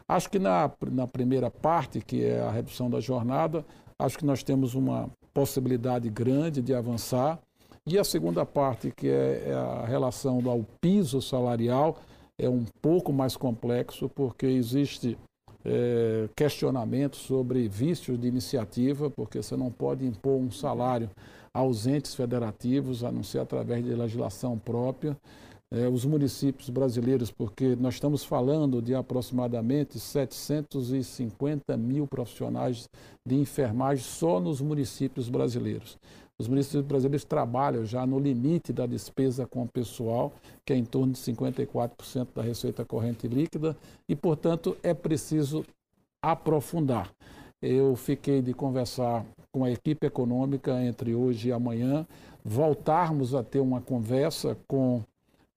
Acho 0.07 0.29
que 0.29 0.39
na, 0.39 0.71
na 0.89 1.05
primeira 1.05 1.51
parte, 1.51 1.99
que 1.99 2.23
é 2.23 2.39
a 2.39 2.49
redução 2.49 2.89
da 2.89 3.01
jornada, 3.01 3.65
acho 3.99 4.17
que 4.17 4.25
nós 4.25 4.41
temos 4.41 4.73
uma 4.73 5.09
possibilidade 5.33 6.09
grande 6.09 6.61
de 6.61 6.73
avançar. 6.73 7.39
E 7.87 7.99
a 7.99 8.03
segunda 8.03 8.43
parte, 8.43 8.89
que 8.89 9.07
é, 9.07 9.43
é 9.49 9.53
a 9.53 9.85
relação 9.85 10.41
ao 10.49 10.65
piso 10.81 11.21
salarial, 11.21 11.99
é 12.35 12.49
um 12.49 12.65
pouco 12.81 13.13
mais 13.13 13.37
complexo, 13.37 14.09
porque 14.09 14.47
existe 14.47 15.15
é, 15.63 16.27
questionamento 16.35 17.15
sobre 17.15 17.67
vícios 17.67 18.19
de 18.19 18.27
iniciativa, 18.27 19.11
porque 19.11 19.41
você 19.41 19.55
não 19.55 19.71
pode 19.71 20.03
impor 20.03 20.39
um 20.39 20.49
salário 20.49 21.11
aos 21.53 21.85
entes 21.85 22.15
federativos, 22.15 23.03
a 23.03 23.11
não 23.11 23.21
ser 23.21 23.39
através 23.39 23.85
de 23.85 23.93
legislação 23.93 24.57
própria. 24.57 25.15
É, 25.71 25.87
os 25.87 26.05
municípios 26.05 26.69
brasileiros, 26.69 27.31
porque 27.31 27.75
nós 27.75 27.95
estamos 27.95 28.23
falando 28.23 28.81
de 28.81 28.95
aproximadamente 28.95 29.99
750 29.99 31.75
mil 31.77 32.07
profissionais 32.07 32.87
de 33.27 33.35
enfermagem 33.35 34.03
só 34.03 34.39
nos 34.39 34.61
municípios 34.61 35.29
brasileiros. 35.29 35.97
Os 36.37 36.47
municípios 36.47 36.83
brasileiros 36.83 37.23
trabalham 37.23 37.85
já 37.85 38.05
no 38.05 38.19
limite 38.19 38.73
da 38.73 38.85
despesa 38.85 39.47
com 39.47 39.63
o 39.63 39.67
pessoal, 39.67 40.33
que 40.65 40.73
é 40.73 40.75
em 40.75 40.83
torno 40.83 41.13
de 41.13 41.19
54% 41.19 42.27
da 42.35 42.41
receita 42.41 42.83
corrente 42.83 43.27
líquida, 43.27 43.75
e, 44.07 44.15
portanto, 44.15 44.75
é 44.83 44.93
preciso 44.93 45.65
aprofundar. 46.21 47.09
Eu 47.61 47.95
fiquei 47.95 48.41
de 48.41 48.53
conversar 48.53 49.25
com 49.51 49.63
a 49.63 49.71
equipe 49.71 50.05
econômica 50.05 50.83
entre 50.83 51.15
hoje 51.15 51.49
e 51.49 51.51
amanhã, 51.53 52.05
voltarmos 52.43 53.33
a 53.33 53.41
ter 53.41 53.59
uma 53.59 53.79
conversa 53.79 54.57
com 54.67 55.01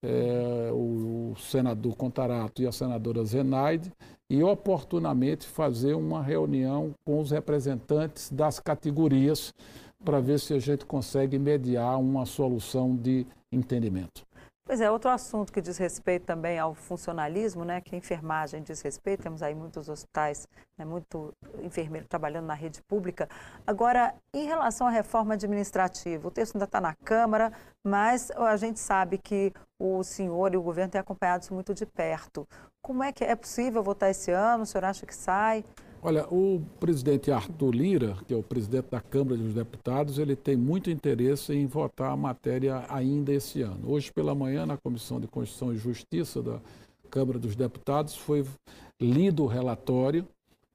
é, 0.03 0.71
o, 0.73 1.35
senador 1.37 1.97
Contarato 1.97 2.63
e 2.63 2.67
a 2.67 2.73
senadora 2.73 3.25
Zenaide 3.25 3.93
e 4.31 4.43
oportunamente 4.43 5.47
fazer 5.47 5.95
uma 5.95 6.23
reunião 6.23 6.95
com 7.05 7.21
os 7.21 7.31
representantes 7.31 8.31
das 8.31 8.61
categorias 8.61 9.53
para 10.05 10.21
ver 10.21 10.39
se 10.39 10.55
a 10.55 10.59
gente 10.59 10.85
consegue 10.85 11.39
mediar 11.39 11.99
uma 11.99 12.25
solução 12.25 12.97
de 12.97 13.27
entendimento. 13.51 14.27
Pois 14.69 14.83
é, 14.83 14.91
outro 14.91 15.09
assunto 15.09 15.51
que 15.51 15.63
diz 15.63 15.79
respeito 15.79 16.27
também 16.27 16.59
ao 16.59 16.75
funcionalismo, 16.75 17.65
né, 17.65 17.81
que 17.81 17.95
a 17.95 17.99
enfermagem 17.99 18.63
diz 18.63 18.83
respeito, 18.83 19.23
temos 19.23 19.43
aí 19.43 19.55
muitos 19.55 19.89
hospitais, 19.89 20.47
né, 20.77 20.85
muito 20.85 21.33
enfermeiro 21.63 22.07
trabalhando 22.07 22.45
na 22.45 22.53
rede 22.53 22.83
pública. 22.83 23.31
Agora, 23.67 24.15
em 24.35 24.45
relação 24.45 24.87
à 24.87 24.91
reforma 24.91 25.33
administrativa, 25.33 26.29
o 26.29 26.31
texto 26.31 26.57
ainda 26.57 26.67
está 26.67 26.83
na 26.83 26.95
Câmara, 26.95 27.51
mas 27.83 28.31
a 28.33 28.59
gente 28.59 28.79
sabe 28.79 29.17
que 29.17 29.55
o 29.81 30.05
senhor 30.05 30.53
e 30.53 30.59
o 30.59 30.63
governo 30.63 30.93
têm 30.93 31.01
acompanhado 31.01 31.45
isso 31.45 31.55
muito 31.55 31.73
de 31.73 31.87
perto. 31.87 32.47
Como 32.83 33.03
é 33.03 33.11
que 33.11 33.25
é 33.25 33.35
possível 33.35 33.83
votar 33.83 34.11
esse 34.11 34.31
ano? 34.31 34.65
O 34.65 34.67
senhor 34.67 34.85
acha 34.85 35.07
que 35.07 35.15
sai? 35.15 35.65
Olha, 36.01 36.27
o 36.33 36.63
presidente 36.79 37.29
Arthur 37.33 37.75
Lira, 37.75 38.17
que 38.27 38.33
é 38.33 38.37
o 38.37 38.43
presidente 38.43 38.87
da 38.89 39.01
Câmara 39.01 39.37
dos 39.37 39.53
Deputados, 39.53 40.19
ele 40.19 40.37
tem 40.37 40.57
muito 40.57 40.91
interesse 40.91 41.53
em 41.53 41.67
votar 41.67 42.13
a 42.13 42.17
matéria 42.17 42.87
ainda 42.89 43.33
esse 43.33 43.63
ano. 43.63 43.91
Hoje 43.91 44.13
pela 44.13 44.33
manhã, 44.33 44.65
na 44.65 44.77
Comissão 44.77 45.21
de 45.21 45.27
Constituição 45.27 45.73
e 45.73 45.77
Justiça 45.77 46.41
da 46.41 46.61
Câmara 47.11 47.37
dos 47.37 47.57
Deputados, 47.57 48.15
foi 48.15 48.47
lido 49.01 49.43
o 49.43 49.49
relatório 49.49 50.25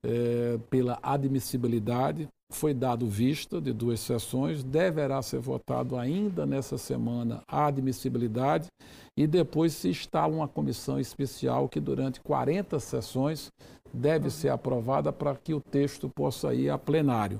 é, 0.04 0.60
pela 0.70 1.00
admissibilidade, 1.02 2.28
foi 2.56 2.74
dado 2.74 3.08
vista 3.08 3.60
de 3.60 3.74
duas 3.74 4.00
sessões, 4.00 4.64
deverá 4.64 5.22
ser 5.22 5.40
votado 5.40 5.98
ainda 5.98 6.46
nessa 6.46 6.78
semana 6.78 7.42
a 7.48 7.66
admissibilidade 7.66 8.68
e 9.16 9.28
depois 9.28 9.74
se 9.74 9.90
instala 9.90 10.34
uma 10.34 10.48
comissão 10.48 11.00
especial 11.00 11.70
que 11.70 11.80
durante 11.80 12.20
40 12.22 12.80
sessões 12.80 13.52
deve 13.94 14.30
ser 14.30 14.50
aprovada 14.50 15.14
para 15.14 15.36
que 15.36 15.54
o 15.54 15.62
texto 15.62 16.10
possa 16.10 16.54
ir 16.54 16.70
a 16.70 16.78
plenário. 16.78 17.40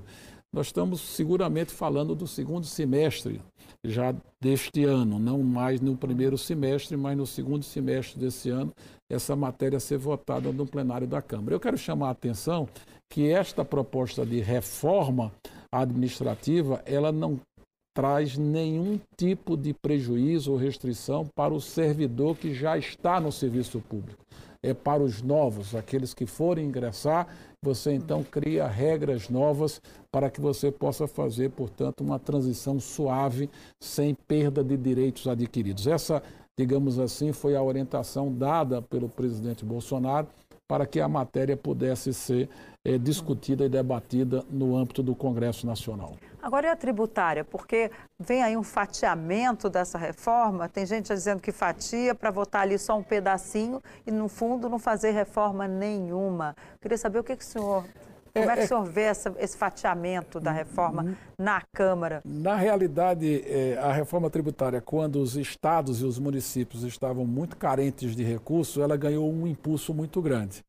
Nós 0.54 0.68
estamos 0.68 1.02
seguramente 1.02 1.72
falando 1.72 2.14
do 2.14 2.28
segundo 2.28 2.68
semestre 2.68 3.42
já 3.84 4.14
deste 4.40 4.84
ano, 4.84 5.18
não 5.18 5.42
mais 5.42 5.82
no 5.82 5.98
primeiro 5.98 6.38
semestre, 6.38 6.96
mas 6.96 7.18
no 7.18 7.26
segundo 7.26 7.64
semestre 7.64 8.20
desse 8.20 8.52
ano, 8.52 8.72
essa 9.12 9.36
matéria 9.36 9.80
ser 9.80 9.98
votada 9.98 10.52
no 10.52 10.68
plenário 10.68 11.08
da 11.08 11.24
Câmara. 11.24 11.56
Eu 11.56 11.60
quero 11.60 11.76
chamar 11.76 12.10
a 12.10 12.12
atenção 12.12 12.70
que 13.12 13.32
esta 13.32 13.66
proposta 13.66 14.24
de 14.24 14.42
reforma 14.42 15.32
administrativa, 15.72 16.84
ela 16.86 17.12
não 17.12 17.40
traz 17.96 18.38
nenhum 18.38 19.00
tipo 19.18 19.58
de 19.58 19.74
prejuízo 19.74 20.52
ou 20.52 20.58
restrição 20.58 21.28
para 21.36 21.54
o 21.54 21.60
servidor 21.60 22.38
que 22.38 22.54
já 22.54 22.78
está 22.78 23.20
no 23.20 23.32
serviço 23.32 23.82
público 23.82 24.24
é 24.64 24.74
para 24.74 25.04
os 25.04 25.22
novos, 25.22 25.76
aqueles 25.76 26.14
que 26.14 26.26
forem 26.26 26.66
ingressar, 26.66 27.28
você 27.64 27.94
então 27.94 28.24
cria 28.24 28.68
regras 28.68 29.30
novas 29.30 29.82
para 30.12 30.30
que 30.30 30.42
você 30.42 30.72
possa 30.72 31.08
fazer, 31.08 31.50
portanto, 31.52 32.02
uma 32.02 32.20
transição 32.20 32.80
suave, 32.80 33.50
sem 33.80 34.14
perda 34.14 34.64
de 34.64 34.76
direitos 34.76 35.28
adquiridos. 35.28 35.88
Essa, 35.88 36.22
digamos 36.58 37.00
assim, 37.00 37.32
foi 37.32 37.56
a 37.56 37.64
orientação 37.64 38.32
dada 38.32 38.82
pelo 38.82 39.08
presidente 39.08 39.64
Bolsonaro 39.64 40.28
para 40.68 40.86
que 40.86 41.00
a 41.00 41.08
matéria 41.08 41.56
pudesse 41.56 42.14
ser 42.14 42.50
é, 42.86 42.98
discutida 42.98 43.66
e 43.66 43.70
debatida 43.70 44.44
no 44.50 44.76
âmbito 44.76 45.02
do 45.02 45.16
Congresso 45.16 45.66
Nacional. 45.66 46.16
Agora 46.44 46.68
é 46.68 46.72
a 46.72 46.76
tributária, 46.76 47.46
porque 47.46 47.90
vem 48.20 48.44
aí 48.44 48.58
um 48.58 48.64
fatiamento 48.64 49.70
dessa 49.70 49.98
reforma, 49.98 50.68
tem 50.68 50.86
gente 50.86 51.08
dizendo 51.08 51.42
que 51.42 51.54
fatia 51.54 52.14
para 52.14 52.30
votar 52.32 52.64
ali 52.64 52.78
só 52.78 52.98
um 52.98 53.02
pedacinho 53.02 53.82
e, 54.06 54.12
no 54.12 54.28
fundo, 54.28 54.68
não 54.68 54.78
fazer 54.78 55.12
reforma 55.12 55.70
nenhuma. 55.70 56.54
Queria 56.82 56.98
saber 56.98 57.20
o 57.20 57.24
que, 57.24 57.38
que 57.38 57.46
o 57.46 57.48
senhor 57.48 57.86
como 58.34 58.50
é, 58.50 58.54
é 58.54 58.58
que 58.58 58.64
o 58.64 58.68
senhor 58.68 58.84
vê 58.84 59.04
essa, 59.04 59.34
esse 59.38 59.56
fatiamento 59.56 60.40
da 60.42 60.52
reforma 60.52 61.04
hum, 61.04 61.16
na 61.38 61.62
Câmara? 61.72 62.22
Na 62.26 62.56
realidade, 62.56 63.42
é, 63.48 63.78
a 63.78 63.94
reforma 63.94 64.30
tributária, 64.30 64.82
quando 64.82 65.22
os 65.22 65.38
estados 65.38 66.02
e 66.02 66.04
os 66.04 66.20
municípios 66.20 66.84
estavam 66.84 67.26
muito 67.26 67.56
carentes 67.56 68.18
de 68.18 68.24
recursos, 68.24 68.84
ela 68.84 68.98
ganhou 68.98 69.32
um 69.32 69.48
impulso 69.48 69.94
muito 69.94 70.22
grande. 70.22 70.66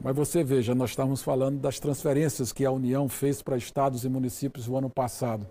Mas 0.00 0.14
você 0.14 0.42
veja, 0.42 0.74
nós 0.74 0.90
estamos 0.90 1.22
falando 1.22 1.58
das 1.58 1.78
transferências 1.78 2.52
que 2.52 2.64
a 2.64 2.70
União 2.70 3.08
fez 3.08 3.42
para 3.42 3.56
estados 3.56 4.04
e 4.04 4.08
municípios 4.08 4.68
no 4.68 4.76
ano 4.76 4.90
passado. 4.90 5.46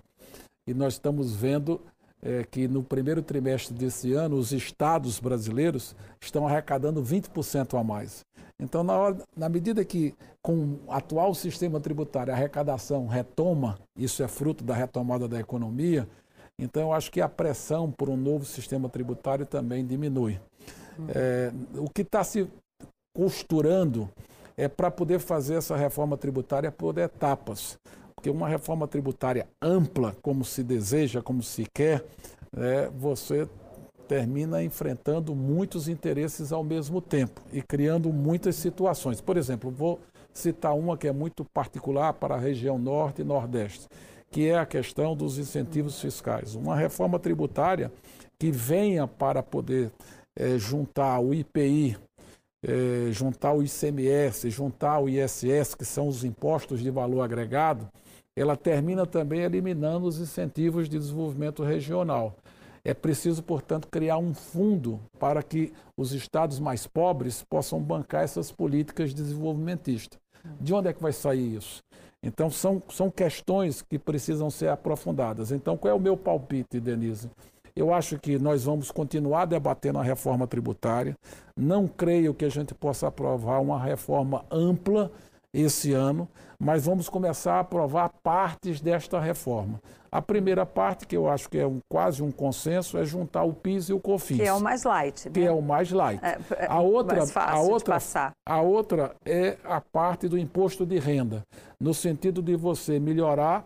E 0.68 0.74
nós 0.74 0.94
estamos 0.94 1.36
vendo 1.36 1.82
é, 2.22 2.44
que 2.44 2.68
no 2.68 2.84
primeiro 2.84 3.22
trimestre 3.22 3.74
desse 3.74 4.14
ano, 4.14 4.36
os 4.36 4.52
estados 4.52 5.20
brasileiros 5.20 5.96
estão 6.22 6.48
arrecadando 6.48 7.02
20% 7.02 7.80
a 7.80 7.84
mais. 7.84 8.24
Então, 8.60 8.84
na, 8.84 8.96
hora, 8.96 9.18
na 9.36 9.50
medida 9.50 9.84
que, 9.84 10.14
com 10.42 10.54
o 10.54 10.80
atual 10.88 11.34
sistema 11.34 11.80
tributário, 11.80 12.32
a 12.32 12.36
arrecadação 12.36 13.08
retoma, 13.08 13.80
isso 13.98 14.22
é 14.22 14.28
fruto 14.28 14.64
da 14.64 14.76
retomada 14.76 15.28
da 15.28 15.40
economia, 15.40 16.08
então 16.60 16.84
eu 16.84 16.94
acho 16.94 17.12
que 17.12 17.20
a 17.20 17.28
pressão 17.28 17.90
por 17.90 18.08
um 18.08 18.16
novo 18.16 18.46
sistema 18.46 18.88
tributário 18.88 19.48
também 19.48 19.84
diminui. 19.84 20.40
É, 21.10 21.52
o 21.76 21.90
que 21.90 22.04
está 22.04 22.24
se 22.24 22.48
costurando 23.16 24.08
é 24.62 24.68
para 24.68 24.92
poder 24.92 25.18
fazer 25.18 25.56
essa 25.56 25.76
reforma 25.76 26.16
tributária 26.16 26.72
por 26.72 26.96
etapas. 27.00 27.80
Porque 28.14 28.30
uma 28.30 28.48
reforma 28.48 28.88
tributária 28.88 29.48
ampla, 29.60 30.16
como 30.22 30.46
se 30.46 30.62
deseja, 30.62 31.20
como 31.20 31.42
se 31.42 31.66
quer, 31.74 32.06
é, 32.56 32.88
você 32.96 33.50
termina 34.08 34.64
enfrentando 34.64 35.34
muitos 35.34 35.88
interesses 35.88 36.52
ao 36.52 36.64
mesmo 36.64 37.02
tempo 37.02 37.42
e 37.52 37.60
criando 37.60 38.14
muitas 38.14 38.56
situações. 38.56 39.20
Por 39.20 39.36
exemplo, 39.36 39.72
vou 39.72 40.00
citar 40.32 40.76
uma 40.76 40.96
que 40.96 41.08
é 41.08 41.12
muito 41.12 41.44
particular 41.44 42.14
para 42.14 42.36
a 42.36 42.40
região 42.40 42.78
norte 42.78 43.22
e 43.22 43.26
nordeste, 43.26 43.88
que 44.30 44.48
é 44.48 44.60
a 44.60 44.66
questão 44.66 45.16
dos 45.16 45.40
incentivos 45.40 46.00
fiscais. 46.00 46.54
Uma 46.54 46.76
reforma 46.76 47.18
tributária 47.18 47.92
que 48.38 48.52
venha 48.52 49.08
para 49.08 49.42
poder 49.42 49.92
é, 50.38 50.56
juntar 50.60 51.20
o 51.20 51.34
IPI, 51.34 51.98
é, 52.64 53.12
juntar 53.12 53.54
o 53.54 53.64
ICMS, 53.64 54.50
juntar 54.50 55.00
o 55.00 55.10
ISS, 55.10 55.76
que 55.76 55.86
são 55.86 56.08
os 56.08 56.24
impostos 56.24 56.80
de 56.80 56.90
valor 56.90 57.22
agregado, 57.22 57.90
ela 58.36 58.56
termina 58.56 59.06
também 59.06 59.42
eliminando 59.42 60.08
os 60.08 60.20
incentivos 60.20 60.88
de 60.88 60.98
desenvolvimento 60.98 61.64
regional. 61.64 62.36
É 62.84 62.94
preciso, 62.94 63.44
portanto, 63.44 63.88
criar 63.88 64.18
um 64.18 64.34
fundo 64.34 65.00
para 65.20 65.44
que 65.44 65.72
os 65.96 66.14
estados 66.14 66.60
mais 66.60 66.88
pobres 66.88 67.44
possam 67.44 67.80
bancar 67.80 68.24
essas 68.24 68.52
políticas 68.52 69.14
desenvolvimentistas. 69.14 70.20
De 70.60 70.74
onde 70.74 70.88
é 70.88 70.94
que 70.94 71.02
vai 71.02 71.14
sair 71.14 71.56
isso? 71.56 71.84
Então, 72.24 72.50
são, 72.50 72.82
são 72.90 73.10
questões 73.10 73.82
que 73.82 74.00
precisam 74.00 74.50
ser 74.50 74.70
aprofundadas. 74.70 75.52
Então, 75.52 75.78
qual 75.78 75.92
é 75.92 75.94
o 75.94 76.00
meu 76.00 76.16
palpite, 76.16 76.80
Denise? 76.80 77.30
Eu 77.76 77.94
acho 77.94 78.18
que 78.20 78.38
nós 78.38 78.64
vamos 78.64 78.92
continuar 78.92 79.46
debatendo 79.46 80.00
a 80.00 80.04
reforma 80.04 80.48
tributária. 80.48 81.16
Não 81.56 81.88
creio 81.88 82.34
que 82.34 82.46
a 82.46 82.50
gente 82.50 82.74
possa 82.74 83.08
aprovar 83.08 83.62
uma 83.62 83.80
reforma 83.80 84.46
ampla 84.52 85.12
esse 85.54 85.94
ano, 85.94 86.28
mas 86.60 86.86
vamos 86.86 87.10
começar 87.10 87.56
a 87.56 87.60
aprovar 87.60 88.10
partes 88.24 88.80
desta 88.80 89.20
reforma. 89.20 89.80
A 90.12 90.22
primeira 90.22 90.66
parte, 90.66 91.08
que 91.08 91.16
eu 91.16 91.30
acho 91.30 91.50
que 91.50 91.58
é 91.58 91.66
um, 91.66 91.80
quase 91.90 92.22
um 92.22 92.32
consenso, 92.32 92.98
é 92.98 93.06
juntar 93.06 93.44
o 93.44 93.54
PIS 93.54 93.88
e 93.90 93.94
o 93.94 94.00
COFINS. 94.00 94.42
Que 94.42 94.46
é 94.46 94.54
o 94.54 94.60
mais 94.60 94.84
light. 94.84 95.26
Né? 95.26 95.32
Que 95.34 95.46
é 95.46 95.52
o 95.52 95.62
mais 95.62 95.90
light. 95.90 96.22
É, 96.22 96.38
é 96.58 96.68
a 96.68 96.82
outra, 96.82 97.18
mais 97.18 97.32
fácil 97.32 97.56
a 97.56 97.62
outra, 97.62 97.78
de 97.78 97.86
passar. 97.86 98.32
A 98.46 98.62
outra 98.62 99.16
é 99.26 99.58
a 99.64 99.80
parte 99.80 100.28
do 100.28 100.38
imposto 100.38 100.86
de 100.86 101.00
renda, 101.00 101.44
no 101.80 101.94
sentido 101.94 102.42
de 102.42 102.58
você 102.58 103.00
melhorar 103.00 103.66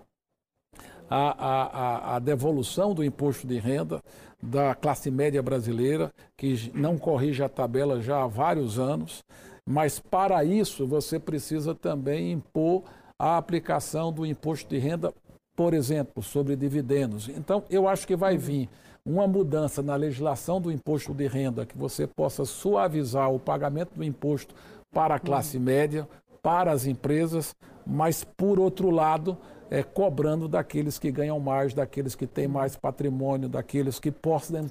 a, 1.09 1.45
a, 1.47 2.15
a, 2.15 2.19
devolução 2.19 2.93
do 2.93 3.03
imposto 3.03 3.45
de 3.45 3.57
renda 3.57 4.01
da 4.41 4.75
classe 4.75 5.09
média 5.09 5.41
brasileira, 5.41 6.11
que 6.37 6.71
não 6.73 6.97
corrige 6.97 7.43
a 7.43 7.49
tabela 7.49 8.01
já 8.01 8.23
há 8.23 8.27
vários 8.27 8.77
anos. 8.79 9.23
Mas 9.67 9.99
para 9.99 10.43
isso 10.43 10.85
você 10.85 11.19
precisa 11.19 11.73
também 11.73 12.31
impor 12.31 12.83
a 13.17 13.37
aplicação 13.37 14.11
do 14.11 14.25
imposto 14.25 14.69
de 14.69 14.77
renda, 14.77 15.13
por 15.55 15.73
exemplo, 15.73 16.21
sobre 16.21 16.55
dividendos. 16.55 17.29
Então, 17.29 17.63
eu 17.69 17.87
acho 17.87 18.05
que 18.05 18.15
vai 18.15 18.37
vir 18.37 18.69
uma 19.05 19.27
mudança 19.27 19.81
na 19.81 19.95
legislação 19.95 20.59
do 20.59 20.71
imposto 20.71 21.13
de 21.13 21.27
renda, 21.27 21.65
que 21.65 21.77
você 21.77 22.07
possa 22.07 22.43
suavizar 22.43 23.31
o 23.31 23.39
pagamento 23.39 23.91
do 23.95 24.03
imposto 24.03 24.53
para 24.91 25.15
a 25.15 25.19
classe 25.19 25.59
média, 25.59 26.07
para 26.41 26.71
as 26.71 26.85
empresas, 26.85 27.55
mas, 27.85 28.23
por 28.23 28.59
outro 28.59 28.89
lado, 28.89 29.37
é, 29.69 29.83
cobrando 29.83 30.47
daqueles 30.47 30.99
que 30.99 31.11
ganham 31.11 31.39
mais, 31.39 31.73
daqueles 31.73 32.15
que 32.15 32.27
têm 32.27 32.47
mais 32.47 32.75
patrimônio, 32.75 33.49
daqueles 33.49 33.99
que 33.99 34.11
possam 34.11 34.69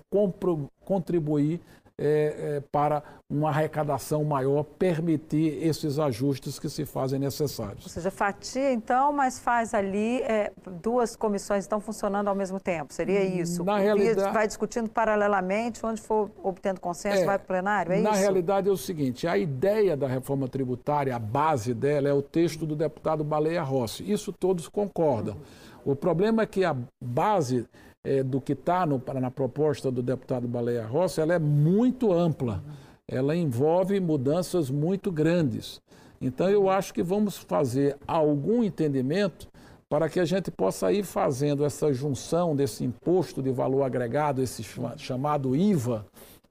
contribuir 0.85 1.61
é, 1.97 2.57
é, 2.57 2.62
para 2.73 3.03
uma 3.31 3.49
arrecadação 3.51 4.25
maior, 4.25 4.64
permitir 4.64 5.64
esses 5.64 5.99
ajustes 5.99 6.59
que 6.59 6.68
se 6.68 6.85
fazem 6.85 7.18
necessários. 7.20 7.85
Ou 7.85 7.88
seja, 7.88 8.11
fatia 8.11 8.73
então, 8.73 9.12
mas 9.12 9.38
faz 9.38 9.73
ali 9.73 10.20
é, 10.23 10.53
duas 10.83 11.14
comissões 11.14 11.64
estão 11.64 11.81
funcionando 11.81 12.29
ao 12.29 12.35
mesmo 12.35 12.59
tempo, 12.59 12.92
seria 12.92 13.23
isso? 13.23 13.64
Na 13.64 13.79
realidade, 13.79 14.33
vai 14.33 14.47
discutindo 14.47 14.88
paralelamente, 14.88 15.85
onde 15.87 16.01
for 16.01 16.31
obtendo 16.42 16.81
consenso, 16.81 17.23
é, 17.23 17.25
vai 17.25 17.38
para 17.38 17.44
o 17.44 17.47
plenário, 17.47 17.92
é 17.92 18.01
na 18.01 18.11
isso? 18.11 18.20
Realidade 18.20 18.68
é 18.68 18.73
o 18.73 18.77
seguinte, 18.77 19.29
a 19.29 19.38
ideia 19.38 19.97
da 19.97 20.09
reforma 20.09 20.49
tributária, 20.49 21.14
a 21.14 21.18
base 21.18 21.73
dela 21.73 22.09
é 22.09 22.12
o 22.12 22.23
texto 22.23 22.66
do 22.66 22.75
deputado 22.75 23.23
Baleia 23.23 23.62
Rossi, 23.62 24.11
isso 24.11 24.33
todos 24.33 24.68
concordam. 24.68 25.35
Uhum. 25.35 25.92
O 25.92 25.97
problema 25.97 26.42
é 26.42 26.47
que 26.47 26.64
a 26.64 26.75
base 27.01 27.68
é, 28.04 28.22
do 28.22 28.40
que 28.40 28.52
está 28.52 28.84
na 28.86 29.30
proposta 29.30 29.90
do 29.90 30.02
deputado 30.02 30.46
Baleia 30.46 30.86
Rossi, 30.86 31.20
ela 31.20 31.34
é 31.34 31.38
muito 31.38 32.12
ampla. 32.12 32.62
Ela 33.08 33.34
envolve 33.34 33.98
mudanças 33.98 34.70
muito 34.70 35.10
grandes. 35.10 35.80
Então, 36.20 36.48
eu 36.48 36.68
acho 36.68 36.92
que 36.92 37.02
vamos 37.02 37.38
fazer 37.38 37.96
algum 38.06 38.62
entendimento 38.62 39.48
para 39.88 40.08
que 40.08 40.20
a 40.20 40.24
gente 40.24 40.50
possa 40.50 40.92
ir 40.92 41.04
fazendo 41.04 41.64
essa 41.64 41.92
junção 41.92 42.54
desse 42.54 42.84
imposto 42.84 43.42
de 43.42 43.50
valor 43.50 43.82
agregado, 43.82 44.42
esse 44.42 44.62
chamado 44.96 45.54
IVA, 45.54 46.06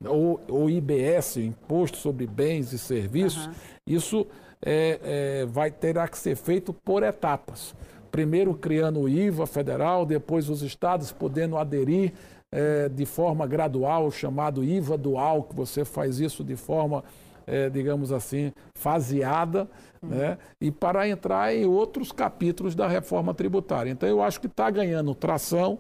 ou, 0.06 0.40
ou 0.48 0.70
IBS, 0.70 1.38
Imposto 1.38 1.98
sobre 1.98 2.28
Bens 2.28 2.72
e 2.74 2.80
Serviços. 2.80 3.48
Uhum. 3.48 3.54
Isso 3.88 4.28
é, 4.62 5.00
é, 5.04 5.46
vai 5.46 5.72
ter 5.72 5.96
que 6.10 6.18
ser 6.18 6.36
feito 6.36 6.74
por 6.74 7.04
etapas 7.04 7.76
primeiro 8.14 8.54
criando 8.54 9.00
o 9.00 9.10
IVA 9.10 9.48
federal, 9.48 10.06
depois 10.06 10.48
os 10.48 10.62
estados 10.62 11.12
podendo 11.12 11.58
aderir 11.58 12.14
é, 12.52 12.88
de 12.88 13.08
forma 13.08 13.48
gradual, 13.48 14.12
chamado 14.12 14.64
IVA 14.64 14.96
dual, 14.96 15.42
que 15.42 15.56
você 15.56 15.84
faz 15.84 16.20
isso 16.20 16.44
de 16.44 16.56
forma, 16.56 17.04
é, 17.48 17.72
digamos 17.72 18.12
assim, 18.12 18.54
faseada, 18.76 19.68
uhum. 20.00 20.10
né? 20.10 20.38
e 20.62 20.72
para 20.72 21.10
entrar 21.10 21.56
em 21.56 21.66
outros 21.66 22.12
capítulos 22.12 22.76
da 22.76 22.88
reforma 22.88 23.34
tributária. 23.34 23.90
Então, 23.90 24.08
eu 24.08 24.22
acho 24.22 24.40
que 24.40 24.46
está 24.46 24.70
ganhando 24.70 25.16
tração, 25.16 25.80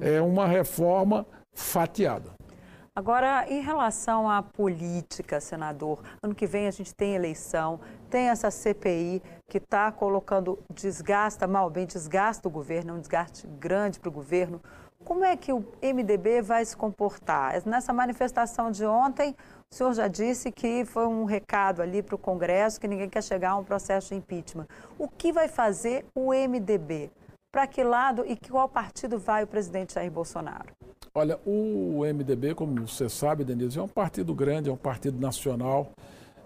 é 0.00 0.22
uma 0.22 0.46
reforma 0.46 1.26
fatiada. 1.52 2.30
Agora, 2.96 3.44
em 3.50 3.60
relação 3.60 4.30
à 4.30 4.40
política, 4.40 5.40
senador, 5.40 6.00
ano 6.22 6.32
que 6.32 6.46
vem 6.46 6.68
a 6.68 6.70
gente 6.70 6.94
tem 6.94 7.16
eleição, 7.16 7.80
tem 8.08 8.28
essa 8.28 8.52
CPI 8.52 9.20
que 9.54 9.58
está 9.58 9.92
colocando, 9.92 10.58
desgasta, 10.68 11.46
mal 11.46 11.70
bem, 11.70 11.86
desgasta 11.86 12.48
o 12.48 12.50
governo, 12.50 12.90
é 12.90 12.94
um 12.94 12.98
desgaste 12.98 13.46
grande 13.46 14.00
para 14.00 14.08
o 14.08 14.12
governo. 14.12 14.60
Como 15.04 15.22
é 15.22 15.36
que 15.36 15.52
o 15.52 15.64
MDB 15.80 16.42
vai 16.42 16.64
se 16.64 16.76
comportar? 16.76 17.64
Nessa 17.64 17.92
manifestação 17.92 18.68
de 18.72 18.84
ontem, 18.84 19.36
o 19.70 19.74
senhor 19.76 19.94
já 19.94 20.08
disse 20.08 20.50
que 20.50 20.84
foi 20.84 21.06
um 21.06 21.24
recado 21.24 21.82
ali 21.82 22.02
para 22.02 22.16
o 22.16 22.18
Congresso 22.18 22.80
que 22.80 22.88
ninguém 22.88 23.08
quer 23.08 23.22
chegar 23.22 23.50
a 23.50 23.56
um 23.56 23.62
processo 23.62 24.08
de 24.08 24.16
impeachment. 24.16 24.66
O 24.98 25.06
que 25.06 25.32
vai 25.32 25.46
fazer 25.46 26.04
o 26.16 26.32
MDB? 26.32 27.12
Para 27.52 27.68
que 27.68 27.84
lado 27.84 28.24
e 28.26 28.36
qual 28.36 28.68
partido 28.68 29.20
vai 29.20 29.44
o 29.44 29.46
presidente 29.46 29.94
Jair 29.94 30.10
Bolsonaro? 30.10 30.72
Olha, 31.14 31.38
o 31.46 32.00
MDB, 32.00 32.56
como 32.56 32.88
você 32.88 33.08
sabe, 33.08 33.44
Denise, 33.44 33.78
é 33.78 33.82
um 33.82 33.86
partido 33.86 34.34
grande, 34.34 34.68
é 34.68 34.72
um 34.72 34.76
partido 34.76 35.20
nacional, 35.20 35.92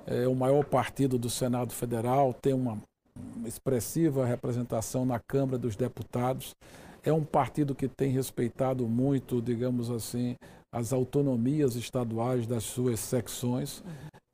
é 0.07 0.29
o 0.29 0.35
maior 0.35 0.63
partido 0.63 1.19
do 1.19 1.31
Senado 1.31 1.73
Federal, 1.73 2.35
tem 2.35 2.53
uma 2.53 2.77
expressiva 3.49 4.25
representação 4.25 5.05
na 5.05 5.19
Câmara 5.19 5.59
dos 5.59 5.75
Deputados. 5.75 6.55
É 7.03 7.13
um 7.13 7.25
partido 7.25 7.75
que 7.75 7.89
tem 7.89 8.11
respeitado 8.11 8.87
muito, 8.87 9.41
digamos 9.41 9.91
assim, 9.91 10.37
as 10.73 10.93
autonomias 10.93 11.75
estaduais 11.75 12.47
das 12.47 12.65
suas 12.65 13.01
secções. 13.01 13.83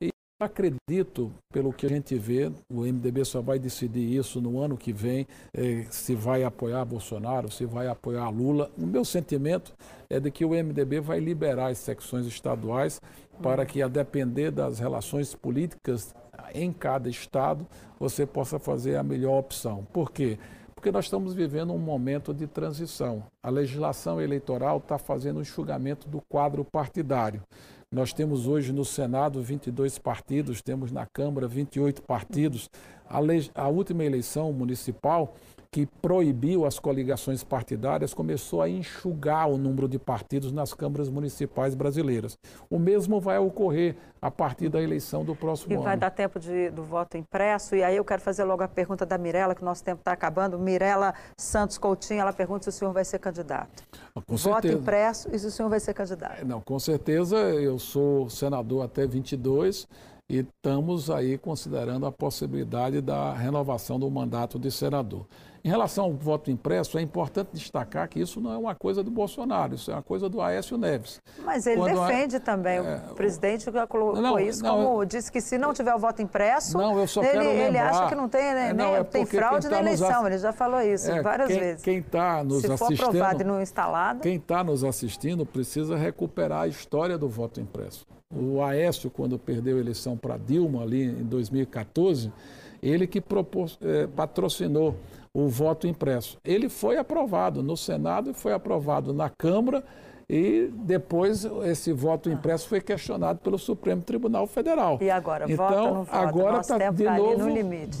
E 0.01 0.09
acredito, 0.39 1.31
pelo 1.53 1.71
que 1.71 1.85
a 1.85 1.89
gente 1.89 2.17
vê, 2.17 2.51
o 2.69 2.81
MDB 2.81 3.23
só 3.23 3.41
vai 3.41 3.57
decidir 3.57 4.13
isso 4.17 4.41
no 4.41 4.59
ano 4.59 4.75
que 4.75 4.91
vem, 4.91 5.25
eh, 5.53 5.85
se 5.89 6.13
vai 6.13 6.43
apoiar 6.43 6.83
Bolsonaro, 6.83 7.49
se 7.49 7.65
vai 7.65 7.87
apoiar 7.87 8.29
Lula. 8.29 8.69
O 8.77 8.85
meu 8.85 9.05
sentimento 9.05 9.73
é 10.09 10.19
de 10.19 10.29
que 10.29 10.43
o 10.43 10.49
MDB 10.49 10.99
vai 10.99 11.19
liberar 11.19 11.67
as 11.67 11.77
secções 11.77 12.25
estaduais 12.25 12.99
para 13.41 13.65
que, 13.65 13.81
a 13.81 13.87
depender 13.87 14.51
das 14.51 14.79
relações 14.79 15.33
políticas 15.33 16.13
em 16.53 16.71
cada 16.71 17.09
estado, 17.09 17.65
você 17.99 18.25
possa 18.25 18.59
fazer 18.59 18.95
a 18.95 19.03
melhor 19.03 19.39
opção. 19.39 19.85
Por 19.91 20.11
quê? 20.11 20.37
Porque 20.73 20.91
nós 20.91 21.05
estamos 21.05 21.33
vivendo 21.33 21.73
um 21.73 21.79
momento 21.79 22.33
de 22.33 22.45
transição. 22.45 23.23
A 23.41 23.49
legislação 23.49 24.21
eleitoral 24.21 24.77
está 24.77 24.97
fazendo 24.97 25.37
o 25.37 25.39
um 25.39 25.41
enxugamento 25.41 26.07
do 26.07 26.21
quadro 26.21 26.63
partidário. 26.63 27.41
Nós 27.91 28.11
temos 28.11 28.45
hoje 28.45 28.73
no 28.73 28.83
Senado 28.83 29.41
22 29.41 29.97
partidos, 29.97 30.61
temos 30.61 30.91
na 30.91 31.05
Câmara 31.05 31.47
28 31.47 32.01
partidos. 32.01 32.69
A, 33.09 33.19
a 33.55 33.67
última 33.67 34.03
eleição 34.03 34.51
municipal 34.51 35.35
que 35.75 35.85
proibiu 36.01 36.65
as 36.65 36.79
coligações 36.79 37.43
partidárias, 37.43 38.13
começou 38.13 38.61
a 38.61 38.69
enxugar 38.69 39.49
o 39.49 39.57
número 39.57 39.89
de 39.89 39.99
partidos 39.99 40.49
nas 40.53 40.73
câmaras 40.73 41.09
municipais 41.09 41.75
brasileiras. 41.75 42.39
O 42.69 42.79
mesmo 42.79 43.19
vai 43.19 43.37
ocorrer 43.39 43.97
a 44.21 44.31
partir 44.31 44.69
da 44.69 44.81
eleição 44.81 45.25
do 45.25 45.35
próximo 45.35 45.73
e 45.73 45.75
ano. 45.75 45.83
E 45.83 45.85
vai 45.85 45.97
dar 45.97 46.11
tempo 46.11 46.39
de, 46.39 46.69
do 46.69 46.81
voto 46.81 47.17
impresso. 47.17 47.75
E 47.75 47.83
aí 47.83 47.97
eu 47.97 48.05
quero 48.05 48.21
fazer 48.21 48.45
logo 48.45 48.63
a 48.63 48.69
pergunta 48.69 49.05
da 49.05 49.17
Mirela, 49.17 49.53
que 49.53 49.63
o 49.63 49.65
nosso 49.65 49.83
tempo 49.83 49.99
está 49.99 50.13
acabando. 50.13 50.57
Mirela 50.57 51.13
Santos 51.37 51.77
Coutinho, 51.77 52.21
ela 52.21 52.31
pergunta 52.31 52.63
se 52.63 52.69
o 52.69 52.71
senhor 52.71 52.93
vai 52.93 53.03
ser 53.03 53.19
candidato. 53.19 53.83
Com 54.13 54.37
voto 54.37 54.39
certeza. 54.39 54.77
impresso 54.77 55.35
e 55.35 55.37
se 55.37 55.47
o 55.47 55.51
senhor 55.51 55.67
vai 55.67 55.81
ser 55.81 55.93
candidato. 55.93 56.45
Não, 56.45 56.61
com 56.61 56.79
certeza. 56.79 57.35
Eu 57.35 57.77
sou 57.79 58.29
senador 58.29 58.85
até 58.85 59.05
22 59.05 59.89
e 60.29 60.37
estamos 60.37 61.09
aí 61.09 61.37
considerando 61.37 62.05
a 62.05 62.13
possibilidade 62.13 63.01
da 63.01 63.33
renovação 63.33 63.99
do 63.99 64.09
mandato 64.09 64.57
de 64.57 64.71
senador. 64.71 65.27
Em 65.65 65.67
relação 65.67 66.03
ao 66.05 66.13
voto 66.13 66.51
impresso, 66.51 66.95
é 66.95 67.01
importante 67.01 67.49
destacar 67.53 68.07
que 68.07 68.19
isso 68.19 68.39
não 68.39 68.53
é 68.53 68.57
uma 68.57 68.75
coisa 68.75 69.01
do 69.01 69.09
Bolsonaro, 69.09 69.73
isso 69.73 69.89
é 69.89 69.95
uma 69.95 70.03
coisa 70.03 70.29
do 70.29 70.39
Aécio 70.39 70.77
Neves. 70.77 71.19
Mas 71.43 71.65
ele 71.65 71.77
Quando 71.77 72.05
defende 72.05 72.35
a... 72.35 72.39
também, 72.39 72.77
é... 72.77 73.01
o 73.09 73.15
presidente 73.15 73.65
colocou 73.89 74.21
não, 74.21 74.39
isso 74.39 74.61
não, 74.61 74.75
como 74.75 75.01
eu... 75.01 75.05
disse 75.07 75.31
que 75.31 75.41
se 75.41 75.57
não 75.57 75.73
tiver 75.73 75.95
o 75.95 75.97
voto 75.97 76.21
impresso, 76.21 76.77
não, 76.77 76.99
eu 76.99 77.07
só 77.07 77.23
ele, 77.23 77.31
quero 77.31 77.43
lembrar... 77.45 77.65
ele 77.65 77.77
acha 77.79 78.07
que 78.09 78.13
não 78.13 78.29
tem, 78.29 78.53
né, 78.53 78.73
não, 78.73 78.95
é 78.95 79.03
tem 79.03 79.25
fraude 79.25 79.67
tá 79.67 79.71
na 79.71 79.79
eleição, 79.79 80.19
ass... 80.19 80.25
ele 80.27 80.37
já 80.37 80.53
falou 80.53 80.79
isso 80.81 81.09
é, 81.09 81.23
várias 81.23 81.47
quem, 81.47 81.59
vezes. 81.59 81.81
Quem 81.81 81.97
está 81.97 82.43
nos 82.43 82.61
se 82.61 82.71
assistindo... 82.71 82.97
Se 82.97 82.97
for 82.97 83.09
aprovado 83.09 83.41
e 83.41 83.43
não 83.43 83.59
instalado... 83.59 84.19
Quem 84.19 84.35
está 84.35 84.63
nos 84.63 84.83
assistindo 84.83 85.47
precisa 85.47 85.97
recuperar 85.97 86.61
a 86.61 86.67
história 86.67 87.17
do 87.17 87.27
voto 87.27 87.59
impresso. 87.59 88.05
O 88.31 88.61
Aécio, 88.61 89.09
quando 89.09 89.39
perdeu 89.39 89.77
a 89.77 89.79
eleição 89.79 90.15
para 90.15 90.37
Dilma 90.37 90.83
ali 90.83 91.05
em 91.05 91.23
2014, 91.23 92.31
ele 92.83 93.07
que 93.07 93.19
propôs, 93.19 93.79
eh, 93.81 94.07
patrocinou 94.15 94.95
o 95.35 95.49
voto 95.49 95.85
impresso. 95.85 96.37
Ele 96.45 96.69
foi 96.69 96.97
aprovado 96.97 97.61
no 97.61 97.75
Senado 97.75 98.31
e 98.31 98.33
foi 98.33 98.53
aprovado 98.53 99.13
na 99.13 99.29
Câmara 99.29 99.83
e 100.29 100.71
depois 100.73 101.43
esse 101.65 101.91
voto 101.91 102.29
impresso 102.29 102.69
foi 102.69 102.79
questionado 102.79 103.39
pelo 103.39 103.59
Supremo 103.59 104.01
Tribunal 104.01 104.47
Federal. 104.47 104.97
E 105.01 105.09
agora, 105.09 105.43
então, 105.51 105.67
vota 105.67 105.81
ou 105.81 105.93
não 105.93 106.03
vota? 106.05 106.17
agora 106.17 106.59
está 106.61 106.77
de 106.89 107.03
novo, 107.03 107.49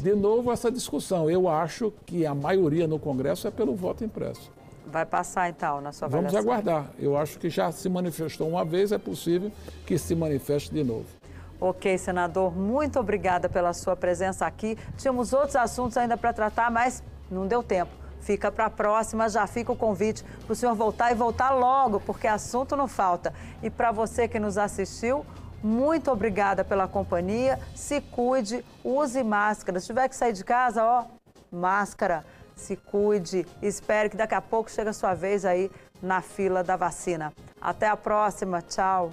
de 0.01 0.15
novo 0.15 0.51
essa 0.51 0.71
discussão. 0.71 1.29
Eu 1.29 1.49
acho 1.49 1.93
que 2.05 2.25
a 2.25 2.33
maioria 2.33 2.87
no 2.87 2.97
Congresso 2.97 3.49
é 3.49 3.51
pelo 3.51 3.75
voto 3.75 4.05
impresso. 4.05 4.49
Vai 4.87 5.05
passar 5.05 5.49
então 5.49 5.81
na 5.81 5.91
sua 5.91 6.05
avaliação? 6.05 6.41
Vamos 6.41 6.49
aguardar. 6.49 6.89
Eu 6.97 7.17
acho 7.17 7.37
que 7.37 7.49
já 7.49 7.69
se 7.69 7.89
manifestou 7.89 8.47
uma 8.47 8.63
vez, 8.63 8.93
é 8.93 8.97
possível 8.97 9.51
que 9.85 9.97
se 9.97 10.15
manifeste 10.15 10.73
de 10.73 10.85
novo. 10.85 11.05
Ok, 11.59 11.97
senador, 11.97 12.55
muito 12.55 12.97
obrigada 12.97 13.49
pela 13.49 13.73
sua 13.73 13.95
presença 13.95 14.45
aqui. 14.45 14.77
Tínhamos 14.97 15.33
outros 15.33 15.55
assuntos 15.55 15.97
ainda 15.97 16.15
para 16.15 16.31
tratar, 16.31 16.71
mas 16.71 17.03
não 17.29 17.47
deu 17.47 17.63
tempo. 17.63 17.91
Fica 18.21 18.51
para 18.51 18.65
a 18.65 18.69
próxima, 18.69 19.29
já 19.29 19.45
fica 19.45 19.71
o 19.71 19.75
convite 19.75 20.23
para 20.23 20.53
o 20.53 20.55
senhor 20.55 20.73
voltar 20.73 21.11
e 21.11 21.15
voltar 21.15 21.51
logo, 21.51 21.99
porque 21.99 22.25
assunto 22.27 22.75
não 22.75 22.87
falta. 22.87 23.31
E 23.61 23.69
para 23.69 23.91
você 23.91 24.27
que 24.27 24.39
nos 24.39 24.57
assistiu, 24.57 25.23
muito 25.61 26.11
obrigada 26.11 26.63
pela 26.63 26.87
companhia. 26.87 27.59
Se 27.75 28.01
cuide, 28.01 28.65
use 28.83 29.23
máscara. 29.23 29.79
Se 29.79 29.87
tiver 29.87 30.09
que 30.09 30.15
sair 30.15 30.33
de 30.33 30.43
casa, 30.43 30.83
ó, 30.83 31.05
máscara. 31.51 32.25
Se 32.55 32.75
cuide. 32.75 33.45
Espere 33.61 34.09
que 34.09 34.17
daqui 34.17 34.35
a 34.35 34.41
pouco 34.41 34.71
chega 34.71 34.89
a 34.89 34.93
sua 34.93 35.13
vez 35.13 35.45
aí 35.45 35.71
na 36.01 36.21
fila 36.21 36.63
da 36.63 36.75
vacina. 36.75 37.33
Até 37.61 37.87
a 37.87 37.97
próxima. 37.97 38.61
Tchau. 38.61 39.11